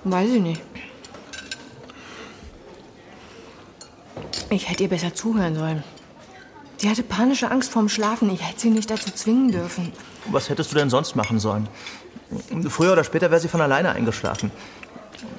Weiß 0.04 0.30
ich 0.30 0.40
nicht. 0.40 0.62
Ich 4.48 4.70
hätte 4.70 4.85
ihr 4.85 4.88
besser 4.88 5.12
zuhören 5.12 5.56
sollen. 5.56 5.82
Sie 6.76 6.88
hatte 6.88 7.02
panische 7.02 7.50
Angst 7.50 7.70
vorm 7.72 7.88
Schlafen. 7.88 8.30
Ich 8.30 8.42
hätte 8.48 8.61
sie 8.61 8.70
nicht 8.70 8.88
dazu 8.88 9.11
zwingen 9.11 9.50
dürfen. 9.50 9.92
Was 10.30 10.48
hättest 10.48 10.70
du 10.72 10.76
denn 10.76 10.88
sonst 10.88 11.16
machen 11.16 11.40
sollen? 11.40 11.68
Früher 12.68 12.92
oder 12.92 13.02
später 13.02 13.30
wäre 13.32 13.40
sie 13.40 13.48
von 13.48 13.61
alleine 13.61 13.90
eingeschlafen. 13.90 14.52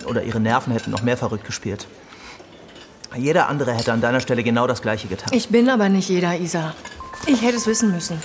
Oder 0.05 0.23
ihre 0.23 0.39
Nerven 0.41 0.73
hätten 0.73 0.91
noch 0.91 1.03
mehr 1.03 1.15
verrückt 1.17 1.45
gespielt. 1.45 1.87
Jeder 3.15 3.47
andere 3.47 3.73
hätte 3.73 3.93
an 3.93 4.01
deiner 4.01 4.19
Stelle 4.19 4.43
genau 4.43 4.67
das 4.67 4.81
Gleiche 4.81 5.07
getan. 5.07 5.29
Ich 5.31 5.47
bin 5.47 5.69
aber 5.69 5.87
nicht 5.87 6.09
jeder, 6.09 6.37
Isa. 6.37 6.75
Ich 7.25 7.41
hätte 7.41 7.55
es 7.57 7.65
wissen 7.65 7.91
müssen. 7.91 8.21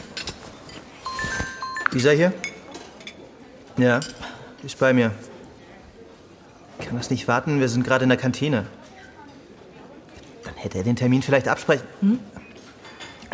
Isa 1.95 2.11
hier? 2.11 2.33
Ja, 3.77 4.01
ist 4.63 4.79
bei 4.79 4.93
mir. 4.93 5.13
Kann 6.79 6.97
das 6.97 7.11
nicht 7.11 7.29
warten? 7.29 7.61
Wir 7.61 7.69
sind 7.69 7.85
gerade 7.85 8.03
in 8.05 8.09
der 8.09 8.19
Kantine. 8.19 8.67
Dann 10.45 10.55
hätte 10.57 10.79
er 10.79 10.85
den 10.85 10.97
Termin 10.97 11.23
vielleicht 11.23 11.49
absprechen. 11.49 11.87
Hm? 12.01 12.19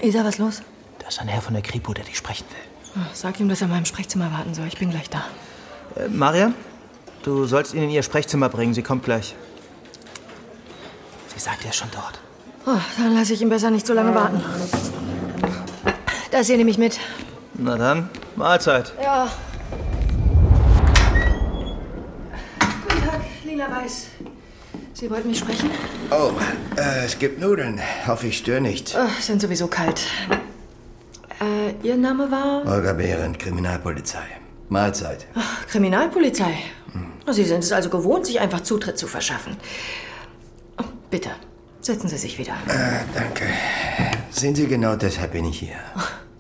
Isa, 0.03 0.25
was 0.25 0.39
los? 0.39 0.63
Da 0.99 1.09
ist 1.09 1.21
ein 1.21 1.29
Herr 1.29 1.43
von 1.43 1.55
der 1.55 1.63
Kripo, 1.63 1.93
der 1.93 2.05
dich 2.05 2.17
sprechen 2.17 2.45
will. 2.51 3.03
Oh, 3.03 3.07
Sag 3.13 3.41
ihm, 3.41 3.49
dass 3.49 3.61
er 3.61 3.67
in 3.67 3.73
meinem 3.73 3.85
Sprechzimmer 3.85 4.31
warten 4.33 4.55
soll. 4.55 4.67
Ich 4.67 4.79
bin 4.79 4.91
gleich 4.91 5.11
da. 5.11 5.25
Äh, 5.97 6.09
Maria, 6.09 6.53
du 7.23 7.47
sollst 7.47 7.75
ihn 7.75 7.83
in 7.83 7.91
ihr 7.91 8.03
Sprechzimmer 8.03 8.49
bringen. 8.49 8.75
Sie 8.75 8.83
kommt 8.83 9.05
gleich. 9.05 9.35
Sie 11.35 11.41
sagt, 11.41 11.65
er 11.65 11.71
ist 11.71 11.77
schon 11.77 11.91
dort. 11.93 12.21
Oh, 12.67 12.81
dann 12.99 13.15
lasse 13.15 13.33
ich 13.33 13.43
ihn 13.43 13.49
besser 13.49 13.71
nicht 13.71 13.87
so 13.87 13.95
lange 13.95 14.15
warten. 14.15 14.43
Das 16.31 16.47
hier 16.47 16.57
nehme 16.59 16.71
ich 16.71 16.79
mit. 16.79 16.99
Na 17.55 17.77
dann, 17.77 18.11
Mahlzeit. 18.37 18.93
Ja. 19.03 19.29
Lila 23.49 23.71
Weiß. 23.71 24.09
Sie 24.93 25.11
wollten 25.11 25.29
mich 25.29 25.39
sprechen? 25.39 25.71
Oh, 26.11 26.33
äh, 26.77 27.07
es 27.07 27.19
gibt 27.19 27.41
Nudeln. 27.41 27.81
Hoffe, 28.07 28.27
ich 28.27 28.39
störe 28.39 28.61
nicht. 28.61 28.95
Oh, 28.95 29.09
sind 29.23 29.41
sowieso 29.41 29.69
kalt. 29.69 30.03
Äh, 31.41 31.73
Ihr 31.87 31.97
Name 31.97 32.31
war? 32.31 32.67
Olga 32.67 32.93
Behrendt, 32.93 33.39
Kriminalpolizei. 33.39 34.27
Mahlzeit. 34.69 35.27
Ach, 35.35 35.67
Kriminalpolizei. 35.67 36.53
Oh, 37.27 37.33
Sie 37.33 37.45
sind 37.45 37.65
es 37.65 37.73
also 37.73 37.89
gewohnt, 37.89 38.27
sich 38.27 38.39
einfach 38.39 38.61
Zutritt 38.61 38.99
zu 38.99 39.07
verschaffen. 39.07 39.57
Oh, 40.79 40.85
bitte, 41.11 41.31
setzen 41.81 42.09
Sie 42.09 42.19
sich 42.19 42.39
wieder. 42.39 42.53
Äh, 42.67 43.01
danke. 43.15 43.45
Sehen 44.31 44.55
Sie, 44.55 44.67
genau 44.67 44.95
deshalb 44.97 45.33
bin 45.33 45.47
ich 45.47 45.59
hier. 45.61 45.77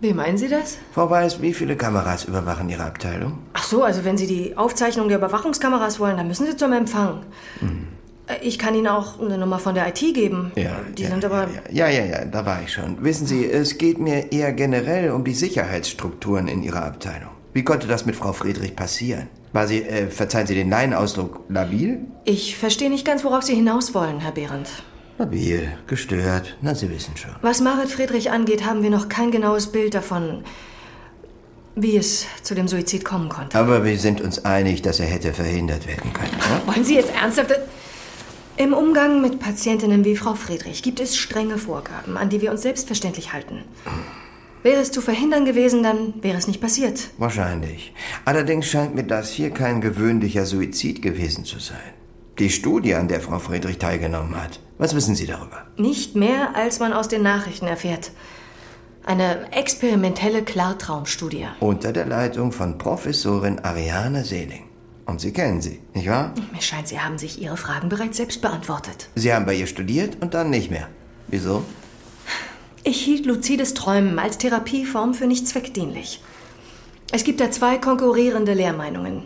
Wie 0.01 0.13
meinen 0.13 0.39
Sie 0.39 0.49
das? 0.49 0.79
Frau 0.93 1.11
Weiß, 1.11 1.43
wie 1.43 1.53
viele 1.53 1.77
Kameras 1.77 2.25
überwachen 2.25 2.69
Ihre 2.69 2.85
Abteilung? 2.85 3.39
Ach 3.53 3.65
so, 3.65 3.83
also 3.83 4.05
wenn 4.05 4.17
Sie 4.17 4.29
die 4.29 4.57
Aufzeichnung 4.57 5.09
der 5.09 5.19
Überwachungskameras 5.19 5.99
wollen, 5.99 6.17
dann 6.17 6.29
müssen 6.29 6.47
Sie 6.47 6.57
zum 6.57 6.73
Empfang. 6.73 7.23
Äh, 8.29 8.35
Ich 8.43 8.59
kann 8.61 8.75
Ihnen 8.77 8.87
auch 8.87 9.21
eine 9.21 9.39
Nummer 9.39 9.59
von 9.59 9.75
der 9.75 9.89
IT 9.89 9.99
geben. 10.15 10.53
Ja, 10.55 10.77
Die 10.97 11.03
ja, 11.03 11.09
sind 11.11 11.25
aber. 11.25 11.49
Ja, 11.73 11.89
ja, 11.89 12.05
ja, 12.05 12.25
da 12.25 12.47
war 12.47 12.63
ich 12.63 12.73
schon. 12.73 13.03
Wissen 13.03 13.27
Sie, 13.27 13.45
es 13.45 13.77
geht 13.79 13.99
mir 13.99 14.31
eher 14.31 14.53
generell 14.53 15.11
um 15.11 15.25
die 15.25 15.35
Sicherheitsstrukturen 15.35 16.47
in 16.47 16.63
Ihrer 16.63 16.85
Abteilung. 16.85 17.31
Wie 17.53 17.65
konnte 17.65 17.89
das 17.89 18.07
mit 18.07 18.15
Frau 18.15 18.33
Friedrich 18.33 18.77
passieren? 18.77 19.27
War 19.53 19.67
sie, 19.67 19.83
äh, 19.83 20.09
verzeihen 20.11 20.47
Sie 20.47 20.55
den 20.55 20.71
Laienausdruck, 20.71 21.41
labil? 21.49 22.01
Ich 22.25 22.57
verstehe 22.57 22.91
nicht 22.91 23.05
ganz, 23.07 23.25
worauf 23.25 23.43
Sie 23.43 23.55
hinaus 23.55 23.95
wollen, 23.95 24.21
Herr 24.21 24.31
Behrendt. 24.33 24.69
Labil, 25.19 25.73
gestört, 25.89 26.57
na, 26.63 26.77
Sie 26.77 26.89
wissen 26.91 27.17
schon. 27.17 27.33
Was 27.43 27.61
Marit 27.61 27.91
Friedrich 27.91 28.31
angeht, 28.31 28.65
haben 28.65 28.85
wir 28.85 28.91
noch 28.91 29.09
kein 29.09 29.33
genaues 29.33 29.67
Bild 29.67 29.95
davon, 29.95 30.45
wie 31.75 31.97
es 31.97 32.27
zu 32.43 32.55
dem 32.55 32.69
Suizid 32.69 33.05
kommen 33.05 33.29
konnte. 33.29 33.59
Aber 33.59 33.85
wir 33.85 33.99
sind 33.99 34.21
uns 34.21 34.45
einig, 34.45 34.83
dass 34.83 35.01
er 35.01 35.07
hätte 35.07 35.33
verhindert 35.33 35.89
werden 35.89 36.13
können. 36.13 36.37
Ja? 36.39 36.73
Wollen 36.73 36.85
Sie 36.85 36.95
jetzt 36.95 37.13
ernsthaft. 37.13 37.53
Im 38.57 38.73
Umgang 38.73 39.21
mit 39.21 39.41
Patientinnen 39.41 40.05
wie 40.05 40.17
Frau 40.17 40.35
Friedrich 40.35 40.83
gibt 40.83 41.01
es 41.01 41.17
strenge 41.17 41.59
Vorgaben, 41.59 42.17
an 42.17 42.29
die 42.29 42.41
wir 42.41 42.53
uns 42.53 42.63
selbstverständlich 42.63 43.33
halten. 43.33 43.65
Wäre 44.63 44.81
es 44.81 44.91
zu 44.91 45.01
verhindern 45.01 45.45
gewesen, 45.45 45.83
dann 45.83 46.15
wäre 46.23 46.39
es 46.39 46.47
nicht 46.47 46.61
passiert. 46.61 47.11
Wahrscheinlich. 47.19 47.93
Allerdings 48.25 48.67
scheint 48.67 48.95
mir 48.95 49.05
das 49.05 49.31
hier 49.31 49.51
kein 49.51 49.81
gewöhnlicher 49.81 50.47
Suizid 50.47 51.03
gewesen 51.03 51.45
zu 51.45 51.59
sein. 51.61 51.95
Die 52.39 52.51
Studie, 52.51 52.95
an 52.95 53.09
der 53.09 53.21
Frau 53.21 53.41
Friedrich 53.41 53.79
teilgenommen 53.79 54.41
hat. 54.41 54.61
Was 54.79 54.95
wissen 54.95 55.17
Sie 55.17 55.27
darüber? 55.27 55.67
Nicht 55.77 56.15
mehr, 56.15 56.55
als 56.55 56.79
man 56.79 56.93
aus 56.93 57.09
den 57.09 57.23
Nachrichten 57.23 57.67
erfährt. 57.67 58.13
Eine 59.05 59.51
experimentelle 59.51 60.45
Klartraumstudie. 60.45 61.49
Unter 61.59 61.93
der 61.93 62.07
Leitung 62.07 62.53
von 62.53 62.79
Professorin 62.79 63.59
Ariane 63.59 64.25
Seeling. 64.25 64.65
Und 65.07 65.21
Sie 65.21 65.33
kennen 65.33 65.61
sie, 65.61 65.81
nicht 65.95 66.09
wahr? 66.09 66.33
Mir 66.53 66.61
scheint, 66.61 66.87
Sie 66.87 67.01
haben 67.01 67.19
sich 67.19 67.43
Ihre 67.43 67.57
Fragen 67.57 67.89
bereits 67.89 68.19
selbst 68.19 68.41
beantwortet. 68.41 69.09
Sie 69.17 69.33
haben 69.35 69.47
bei 69.47 69.55
ihr 69.55 69.67
studiert 69.67 70.19
und 70.21 70.35
dann 70.35 70.51
nicht 70.51 70.71
mehr. 70.71 70.89
Wieso? 71.27 71.65
Ich 72.85 73.01
hielt 73.01 73.27
luzides 73.27 73.75
Träumen 73.75 74.19
als 74.21 74.39
Therapieform 74.39 75.15
für 75.15 75.27
nicht 75.27 75.49
zweckdienlich. 75.49 76.23
Es 77.11 77.25
gibt 77.25 77.41
da 77.41 77.51
zwei 77.51 77.79
konkurrierende 77.79 78.53
Lehrmeinungen. 78.53 79.25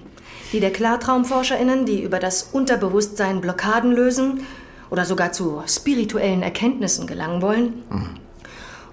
Die 0.52 0.60
der 0.60 0.72
KlartraumforscherInnen, 0.72 1.86
die 1.86 2.02
über 2.02 2.18
das 2.18 2.50
Unterbewusstsein 2.52 3.40
Blockaden 3.40 3.92
lösen 3.92 4.46
oder 4.90 5.06
sogar 5.06 5.32
zu 5.32 5.62
spirituellen 5.66 6.42
Erkenntnissen 6.42 7.06
gelangen 7.06 7.40
wollen. 7.40 7.82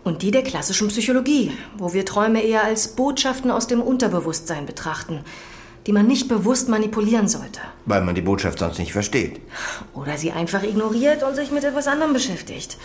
Und 0.05 0.21
die 0.21 0.31
der 0.31 0.43
klassischen 0.43 0.87
Psychologie, 0.87 1.51
wo 1.77 1.93
wir 1.93 2.05
Träume 2.05 2.41
eher 2.41 2.63
als 2.63 2.89
Botschaften 2.89 3.51
aus 3.51 3.67
dem 3.67 3.81
Unterbewusstsein 3.81 4.65
betrachten, 4.65 5.19
die 5.85 5.91
man 5.91 6.07
nicht 6.07 6.29
bewusst 6.29 6.69
manipulieren 6.69 7.27
sollte. 7.27 7.59
Weil 7.85 8.01
man 8.01 8.15
die 8.15 8.21
Botschaft 8.21 8.59
sonst 8.59 8.79
nicht 8.79 8.93
versteht. 8.93 9.41
Oder 9.93 10.17
sie 10.17 10.31
einfach 10.31 10.63
ignoriert 10.63 11.23
und 11.23 11.35
sich 11.35 11.51
mit 11.51 11.63
etwas 11.63 11.87
anderem 11.87 12.13
beschäftigt. 12.13 12.77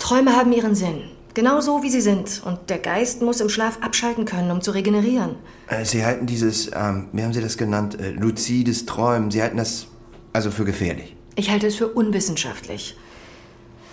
Träume 0.00 0.34
haben 0.34 0.52
ihren 0.52 0.74
Sinn. 0.74 1.02
Genau 1.34 1.60
so, 1.60 1.82
wie 1.82 1.90
sie 1.90 2.00
sind. 2.00 2.42
Und 2.44 2.58
der 2.68 2.78
Geist 2.78 3.22
muss 3.22 3.40
im 3.40 3.48
Schlaf 3.48 3.78
abschalten 3.80 4.24
können, 4.24 4.50
um 4.50 4.60
zu 4.60 4.72
regenerieren. 4.72 5.36
Äh, 5.68 5.84
Sie 5.84 6.04
halten 6.04 6.26
dieses, 6.26 6.70
ähm, 6.74 7.08
wie 7.12 7.22
haben 7.22 7.32
Sie 7.32 7.40
das 7.40 7.56
genannt, 7.56 8.00
äh, 8.00 8.10
luzides 8.10 8.86
Träumen, 8.86 9.30
Sie 9.30 9.42
halten 9.42 9.56
das 9.56 9.86
also 10.32 10.50
für 10.50 10.64
gefährlich. 10.64 11.14
Ich 11.36 11.50
halte 11.50 11.66
es 11.66 11.76
für 11.76 11.88
unwissenschaftlich. 11.88 12.96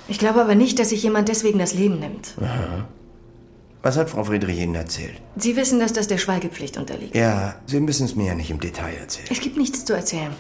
Ich 0.08 0.20
glaube 0.20 0.42
aber 0.42 0.56
nicht, 0.56 0.80
dass 0.80 0.90
sich 0.90 1.04
jemand 1.04 1.30
deswegen 1.30 1.60
das 1.60 1.74
Leben 1.74 2.00
nimmt. 2.00 2.36
Aha. 2.42 2.88
Was 3.82 3.98
hat 3.98 4.10
Frau 4.10 4.24
Friedrich 4.24 4.60
Ihnen 4.60 4.74
erzählt? 4.74 5.22
Sie 5.36 5.56
wissen, 5.56 5.80
dass 5.80 5.94
das 5.94 6.08
der 6.08 6.18
Schweigepflicht 6.18 6.78
unterliegt. 6.78 7.16
Ja, 7.16 7.56
Sie 7.68 7.80
müssen 7.80 8.06
es 8.06 8.16
mir 8.16 8.28
ja 8.28 8.36
nicht 8.36 8.50
im 8.50 8.60
Detail 8.60 8.96
erzählen. 8.96 9.28
Es 9.30 9.40
gibt 9.42 9.58
nichts 9.58 9.86
zu 9.86 9.94
erzählen. 9.94 10.32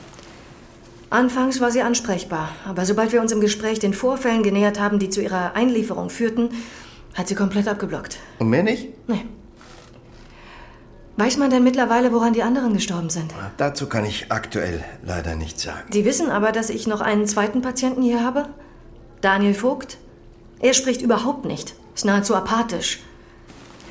Anfangs 1.12 1.62
war 1.62 1.71
sie 1.71 1.81
ansprechbar, 1.81 2.49
aber 2.65 2.86
sobald 2.86 3.13
wir 3.13 3.21
uns 3.21 3.31
im 3.31 3.39
Gespräch 3.39 3.77
den 3.79 3.93
Vorfällen 3.93 4.41
genähert 4.41 4.79
haben, 4.79 4.97
die 4.97 5.10
zu 5.10 5.21
ihrer 5.21 5.55
Einlieferung 5.55 6.10
führten, 6.10 6.49
hat 7.15 7.28
sie 7.28 7.36
komplett 7.36 7.67
abgeblockt. 7.67 8.19
Und 8.39 8.49
mehr 8.49 8.63
nicht? 8.63 8.89
Nee. 9.08 9.25
Weiß 11.17 11.38
man 11.38 11.49
denn 11.49 11.63
mittlerweile, 11.63 12.12
woran 12.12 12.34
die 12.34 12.43
anderen 12.43 12.73
gestorben 12.73 13.10
sind? 13.10 13.34
Dazu 13.56 13.88
kann 13.88 14.04
ich 14.04 14.32
aktuell 14.34 14.84
leider 15.04 15.36
nichts 15.36 15.63
sagen. 15.63 15.88
Sie 15.91 16.04
wissen 16.04 16.30
aber, 16.30 16.51
dass 16.51 16.69
ich 16.69 16.88
noch 16.88 16.99
einen 16.99 17.25
zweiten 17.25 17.62
Patienten 17.62 18.01
hier 18.01 18.21
habe? 18.21 18.49
Daniel 19.21 19.54
Vogt? 19.54 19.97
Er 20.60 20.73
spricht 20.73 21.01
überhaupt 21.01 21.45
nicht. 21.45 21.73
Ist 21.95 22.04
nahezu 22.04 22.36
apathisch. 22.36 22.99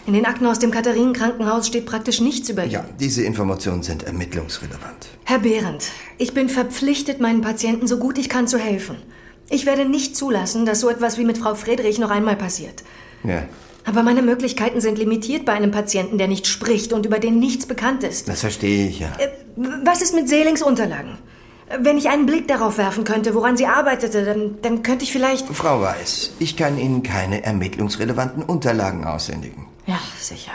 In 0.07 0.13
den 0.13 0.27
Akten 0.27 0.45
aus 0.45 0.59
dem 0.59 0.71
Katharinen-Krankenhaus 0.71 1.67
steht 1.67 1.87
praktisch 1.87 2.21
nichts 2.21 2.51
über 2.51 2.65
ihn. 2.65 2.73
Ja, 2.73 2.85
diese 3.01 3.23
Informationen 3.23 3.83
sind 3.83 4.03
ermittlungsrelevant. 4.03 5.09
Herr 5.25 5.39
Behrendt, 5.39 5.87
ich 6.19 6.35
bin 6.35 6.51
verpflichtet, 6.51 7.21
meinen 7.21 7.41
Patienten 7.41 7.87
so 7.87 7.97
gut 7.97 8.19
ich 8.19 8.29
kann 8.29 8.47
zu 8.47 8.59
helfen. 8.59 8.97
Ich 9.49 9.65
werde 9.65 9.87
nicht 9.87 10.15
zulassen, 10.15 10.67
dass 10.67 10.81
so 10.81 10.91
etwas 10.91 11.17
wie 11.17 11.25
mit 11.25 11.39
Frau 11.39 11.55
Friedrich 11.55 11.99
noch 11.99 12.11
einmal 12.11 12.37
passiert. 12.37 12.85
Ja, 13.25 13.43
Aber 13.87 14.03
meine 14.03 14.23
Möglichkeiten 14.23 14.81
sind 14.81 14.99
limitiert 14.99 15.45
bei 15.45 15.53
einem 15.53 15.71
Patienten, 15.71 16.19
der 16.19 16.29
nicht 16.29 16.47
spricht 16.47 16.93
und 16.93 17.07
über 17.07 17.19
den 17.19 17.39
nichts 17.39 17.67
bekannt 17.67 18.03
ist. 18.05 18.29
das 18.29 18.41
verstehe 18.41 18.89
ich 18.89 19.01
ja. 19.01 19.13
Äh, 19.19 19.29
Was 19.85 20.03
ist 20.03 20.15
mit 20.15 20.29
Seelings 20.29 20.63
Unterlagen? 20.63 21.19
Wenn 21.81 21.97
ich 21.97 22.11
einen 22.11 22.27
Blick 22.27 22.47
darauf 22.47 22.77
werfen 22.77 23.05
könnte, 23.05 23.35
woran 23.35 23.57
sie 23.57 23.67
arbeitete, 23.67 24.25
dann, 24.25 24.59
dann 24.61 24.83
könnte 24.83 25.05
ich 25.05 25.13
vielleicht. 25.13 25.49
Frau 25.49 25.81
Weiß, 25.81 26.33
ich 26.39 26.57
kann 26.59 26.79
Ihnen 26.79 27.03
keine 27.03 27.43
ermittlungsrelevanten 27.43 28.43
Unterlagen 28.43 29.05
aushändigen. 29.07 29.67
Ja, 29.87 29.99
sicher. 30.21 30.53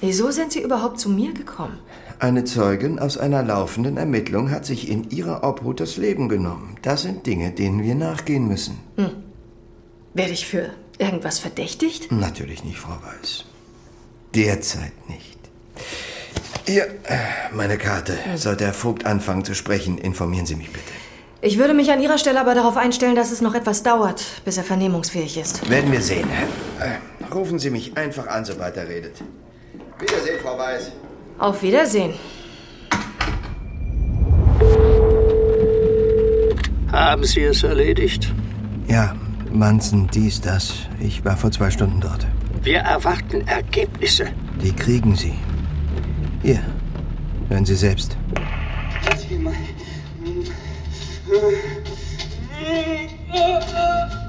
Wieso 0.00 0.30
sind 0.30 0.50
Sie 0.52 0.62
überhaupt 0.62 0.98
zu 0.98 1.08
mir 1.10 1.32
gekommen? 1.32 1.78
Eine 2.20 2.44
Zeugin 2.44 2.98
aus 2.98 3.16
einer 3.16 3.42
laufenden 3.42 3.96
Ermittlung 3.96 4.50
hat 4.50 4.66
sich 4.66 4.90
in 4.90 5.08
ihrer 5.08 5.42
Obhut 5.42 5.80
das 5.80 5.96
Leben 5.96 6.28
genommen. 6.28 6.76
Das 6.82 7.00
sind 7.00 7.26
Dinge, 7.26 7.50
denen 7.50 7.82
wir 7.82 7.94
nachgehen 7.94 8.46
müssen. 8.46 8.78
Hm. 8.96 9.10
Werde 10.12 10.32
ich 10.32 10.46
für 10.46 10.68
irgendwas 10.98 11.38
verdächtigt? 11.38 12.12
Natürlich 12.12 12.62
nicht, 12.62 12.78
Frau 12.78 12.98
Weiß. 13.02 13.46
Derzeit 14.34 14.92
nicht. 15.08 15.38
Hier, 16.66 16.88
meine 17.54 17.78
Karte. 17.78 18.18
Sollte 18.36 18.66
Herr 18.66 18.74
Vogt 18.74 19.06
anfangen 19.06 19.46
zu 19.46 19.54
sprechen, 19.54 19.96
informieren 19.96 20.44
Sie 20.44 20.56
mich 20.56 20.70
bitte. 20.70 20.92
Ich 21.40 21.56
würde 21.56 21.72
mich 21.72 21.90
an 21.90 22.02
Ihrer 22.02 22.18
Stelle 22.18 22.38
aber 22.38 22.54
darauf 22.54 22.76
einstellen, 22.76 23.16
dass 23.16 23.30
es 23.30 23.40
noch 23.40 23.54
etwas 23.54 23.82
dauert, 23.82 24.22
bis 24.44 24.58
er 24.58 24.64
vernehmungsfähig 24.64 25.38
ist. 25.38 25.70
Werden 25.70 25.90
wir 25.90 26.02
sehen. 26.02 26.28
Äh, 26.80 27.32
rufen 27.34 27.58
Sie 27.58 27.70
mich 27.70 27.96
einfach 27.96 28.26
an, 28.26 28.44
sobald 28.44 28.76
er 28.76 28.86
redet. 28.90 29.22
Wiedersehen, 29.98 30.38
Frau 30.42 30.58
Weiß. 30.58 30.92
Auf 31.40 31.62
Wiedersehen. 31.62 32.12
Haben 36.92 37.24
Sie 37.24 37.40
es 37.40 37.62
erledigt? 37.62 38.30
Ja, 38.86 39.14
Manson, 39.50 40.06
dies, 40.12 40.42
das. 40.42 40.74
Ich 41.00 41.24
war 41.24 41.38
vor 41.38 41.50
zwei 41.50 41.70
Stunden 41.70 41.98
dort. 41.98 42.26
Wir 42.62 42.80
erwarten 42.80 43.48
Ergebnisse. 43.48 44.26
Die 44.62 44.72
kriegen 44.72 45.16
Sie. 45.16 45.32
Hier, 46.42 46.60
hören 47.48 47.64
Sie 47.64 47.74
selbst. 47.74 48.18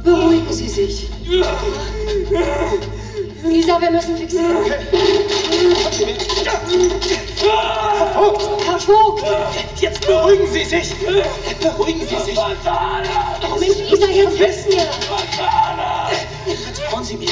Beruhigen 0.06 0.54
Sie 0.54 0.70
sich. 0.70 1.12
Lisa, 3.44 3.82
wir 3.82 3.92
müssen 3.92 4.18
fixieren. 4.18 4.58
Herr 8.66 8.80
Vogt! 8.80 9.24
Jetzt 9.78 10.06
beruhigen 10.06 10.48
Sie 10.52 10.64
sich! 10.64 10.94
Beruhigen 11.62 12.02
Sie 12.02 12.16
sich! 12.26 12.38
Oh 12.38 13.60
Mensch, 13.60 13.78
Lisa, 13.90 14.08
jetzt 14.08 14.40
wissen 14.40 14.72
wir! 14.72 14.86
Vertrauen 16.56 17.04
Sie 17.04 17.18
mir! 17.18 17.30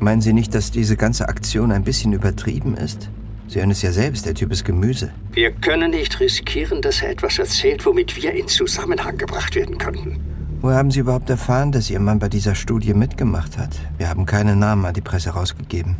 Meinen 0.00 0.20
Sie 0.20 0.32
nicht, 0.32 0.54
dass 0.54 0.70
diese 0.70 0.96
ganze 0.96 1.28
Aktion 1.28 1.72
ein 1.72 1.84
bisschen 1.84 2.12
übertrieben 2.12 2.76
ist? 2.76 3.08
Sie 3.48 3.60
hören 3.60 3.70
es 3.70 3.82
ja 3.82 3.92
selbst, 3.92 4.26
der 4.26 4.34
Typ 4.34 4.50
ist 4.50 4.64
Gemüse. 4.64 5.12
Wir 5.32 5.52
können 5.52 5.90
nicht 5.90 6.18
riskieren, 6.20 6.80
dass 6.82 7.02
er 7.02 7.10
etwas 7.10 7.38
erzählt, 7.38 7.84
womit 7.84 8.16
wir 8.16 8.32
in 8.32 8.48
Zusammenhang 8.48 9.18
gebracht 9.18 9.54
werden 9.54 9.78
könnten. 9.78 10.31
Woher 10.62 10.76
haben 10.76 10.92
Sie 10.92 11.00
überhaupt 11.00 11.28
erfahren, 11.28 11.72
dass 11.72 11.90
Ihr 11.90 11.98
Mann 11.98 12.20
bei 12.20 12.28
dieser 12.28 12.54
Studie 12.54 12.94
mitgemacht 12.94 13.58
hat? 13.58 13.70
Wir 13.98 14.08
haben 14.08 14.26
keine 14.26 14.54
Namen 14.54 14.84
an 14.84 14.94
die 14.94 15.00
Presse 15.00 15.30
rausgegeben. 15.30 15.96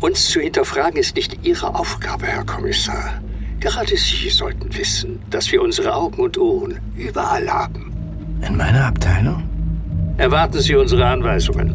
Uns 0.00 0.28
zu 0.28 0.38
hinterfragen 0.38 1.00
ist 1.00 1.16
nicht 1.16 1.44
Ihre 1.44 1.74
Aufgabe, 1.74 2.26
Herr 2.26 2.44
Kommissar. 2.44 3.20
Gerade 3.58 3.96
Sie 3.96 4.30
sollten 4.30 4.72
wissen, 4.76 5.18
dass 5.30 5.50
wir 5.50 5.60
unsere 5.60 5.92
Augen 5.92 6.22
und 6.22 6.38
Ohren 6.38 6.78
überall 6.96 7.48
haben. 7.48 7.92
In 8.46 8.56
meiner 8.56 8.86
Abteilung? 8.86 9.42
Erwarten 10.18 10.60
Sie 10.60 10.76
unsere 10.76 11.04
Anweisungen. 11.04 11.74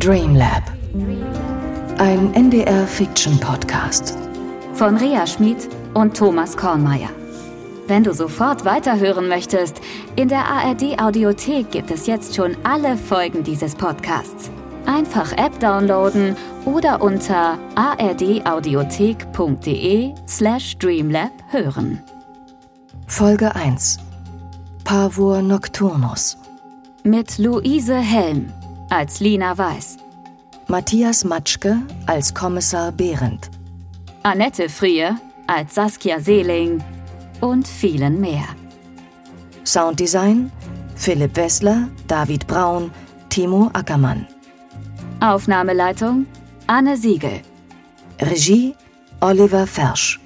Dreamlab. 0.00 0.72
Ein 1.98 2.34
NDR-Fiction-Podcast. 2.34 4.18
Von 4.74 4.96
Rea 4.96 5.24
Schmid 5.24 5.68
und 5.94 6.16
Thomas 6.16 6.56
Kornmeier. 6.56 7.10
Wenn 7.86 8.02
du 8.02 8.14
sofort 8.14 8.64
weiterhören 8.64 9.28
möchtest, 9.28 9.82
in 10.16 10.28
der 10.28 10.46
ARD-Audiothek 10.46 11.70
gibt 11.70 11.90
es 11.90 12.06
jetzt 12.06 12.34
schon 12.34 12.56
alle 12.64 12.96
Folgen 12.96 13.44
dieses 13.44 13.74
Podcasts. 13.74 14.50
Einfach 14.86 15.32
App 15.32 15.60
downloaden 15.60 16.34
oder 16.64 17.02
unter 17.02 17.58
ardaudiothek.de 17.74 20.14
slash 20.26 20.78
dreamlab 20.78 21.30
hören. 21.50 22.02
Folge 23.06 23.54
1 23.54 23.98
Pavur 24.84 25.42
Nocturnus 25.42 26.38
Mit 27.02 27.36
Luise 27.38 27.96
Helm 27.96 28.50
als 28.88 29.20
Lina 29.20 29.58
Weiß. 29.58 29.98
Matthias 30.68 31.24
Matschke 31.24 31.82
als 32.06 32.32
Kommissar 32.34 32.92
Behrendt. 32.92 33.50
Annette 34.22 34.70
Frier 34.70 35.18
als 35.46 35.74
Saskia 35.74 36.18
Seeling 36.20 36.82
und 37.40 37.66
vielen 37.66 38.20
mehr. 38.20 38.46
Sounddesign 39.64 40.50
Philipp 40.94 41.36
Wessler, 41.36 41.88
David 42.06 42.46
Braun, 42.46 42.90
Timo 43.28 43.70
Ackermann. 43.72 44.26
Aufnahmeleitung 45.20 46.26
Anne 46.66 46.96
Siegel. 46.96 47.40
Regie 48.20 48.74
Oliver 49.20 49.66
Fersch. 49.66 50.20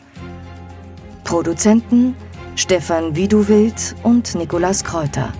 Produzenten 1.24 2.14
Stefan 2.56 3.14
Widuwild 3.14 3.94
und 4.02 4.34
Nikolas 4.34 4.82
Kräuter. 4.82 5.32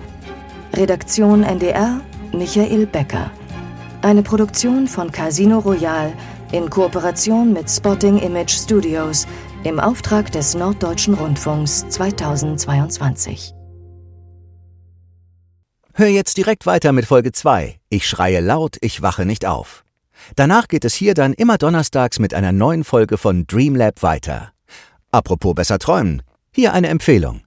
Redaktion 0.73 1.43
NDR 1.43 1.99
Michael 2.31 2.85
Becker. 2.85 3.31
Eine 4.01 4.23
Produktion 4.23 4.87
von 4.87 5.11
Casino 5.11 5.59
Royal 5.59 6.13
in 6.51 6.69
Kooperation 6.69 7.51
mit 7.51 7.69
Spotting 7.69 8.17
Image 8.19 8.51
Studios 8.51 9.27
im 9.63 9.79
Auftrag 9.79 10.31
des 10.31 10.55
Norddeutschen 10.55 11.13
Rundfunks 11.13 11.87
2022. 11.89 13.53
Hör 15.93 16.07
jetzt 16.07 16.37
direkt 16.37 16.65
weiter 16.65 16.93
mit 16.93 17.05
Folge 17.05 17.33
2. 17.33 17.77
Ich 17.89 18.07
schreie 18.07 18.39
laut, 18.39 18.77
ich 18.79 19.01
wache 19.01 19.25
nicht 19.25 19.45
auf. 19.45 19.83
Danach 20.35 20.67
geht 20.67 20.85
es 20.85 20.93
hier 20.93 21.13
dann 21.13 21.33
immer 21.33 21.57
donnerstags 21.57 22.19
mit 22.19 22.33
einer 22.33 22.53
neuen 22.53 22.83
Folge 22.83 23.17
von 23.17 23.47
Dreamlab 23.47 24.01
weiter. 24.01 24.53
Apropos 25.11 25.55
besser 25.55 25.79
träumen, 25.79 26.21
hier 26.51 26.73
eine 26.73 26.87
Empfehlung. 26.87 27.41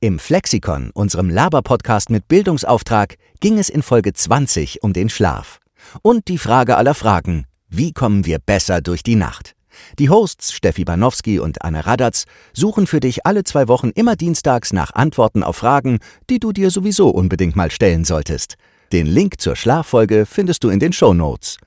Im 0.00 0.18
Flexikon, 0.18 0.90
unserem 0.94 1.28
Laber-Podcast 1.28 2.08
mit 2.08 2.28
Bildungsauftrag, 2.28 3.16
ging 3.40 3.58
es 3.58 3.68
in 3.68 3.82
Folge 3.82 4.14
20 4.14 4.82
um 4.82 4.92
den 4.94 5.10
Schlaf. 5.10 5.60
Und 6.02 6.28
die 6.28 6.38
Frage 6.38 6.76
aller 6.76 6.94
Fragen, 6.94 7.44
wie 7.68 7.92
kommen 7.92 8.24
wir 8.24 8.38
besser 8.38 8.80
durch 8.80 9.02
die 9.02 9.16
Nacht? 9.16 9.57
Die 9.98 10.10
Hosts 10.10 10.52
Steffi 10.52 10.84
Banowski 10.84 11.38
und 11.38 11.62
Anne 11.62 11.86
Radatz 11.86 12.24
suchen 12.52 12.86
für 12.86 13.00
dich 13.00 13.26
alle 13.26 13.44
zwei 13.44 13.68
Wochen 13.68 13.90
immer 13.90 14.16
dienstags 14.16 14.72
nach 14.72 14.94
Antworten 14.94 15.42
auf 15.42 15.56
Fragen, 15.56 15.98
die 16.30 16.38
du 16.38 16.52
dir 16.52 16.70
sowieso 16.70 17.08
unbedingt 17.08 17.56
mal 17.56 17.70
stellen 17.70 18.04
solltest. 18.04 18.56
Den 18.92 19.06
Link 19.06 19.40
zur 19.40 19.56
Schlaffolge 19.56 20.24
findest 20.24 20.64
du 20.64 20.70
in 20.70 20.80
den 20.80 20.92
Show 20.92 21.12
Notes. 21.12 21.58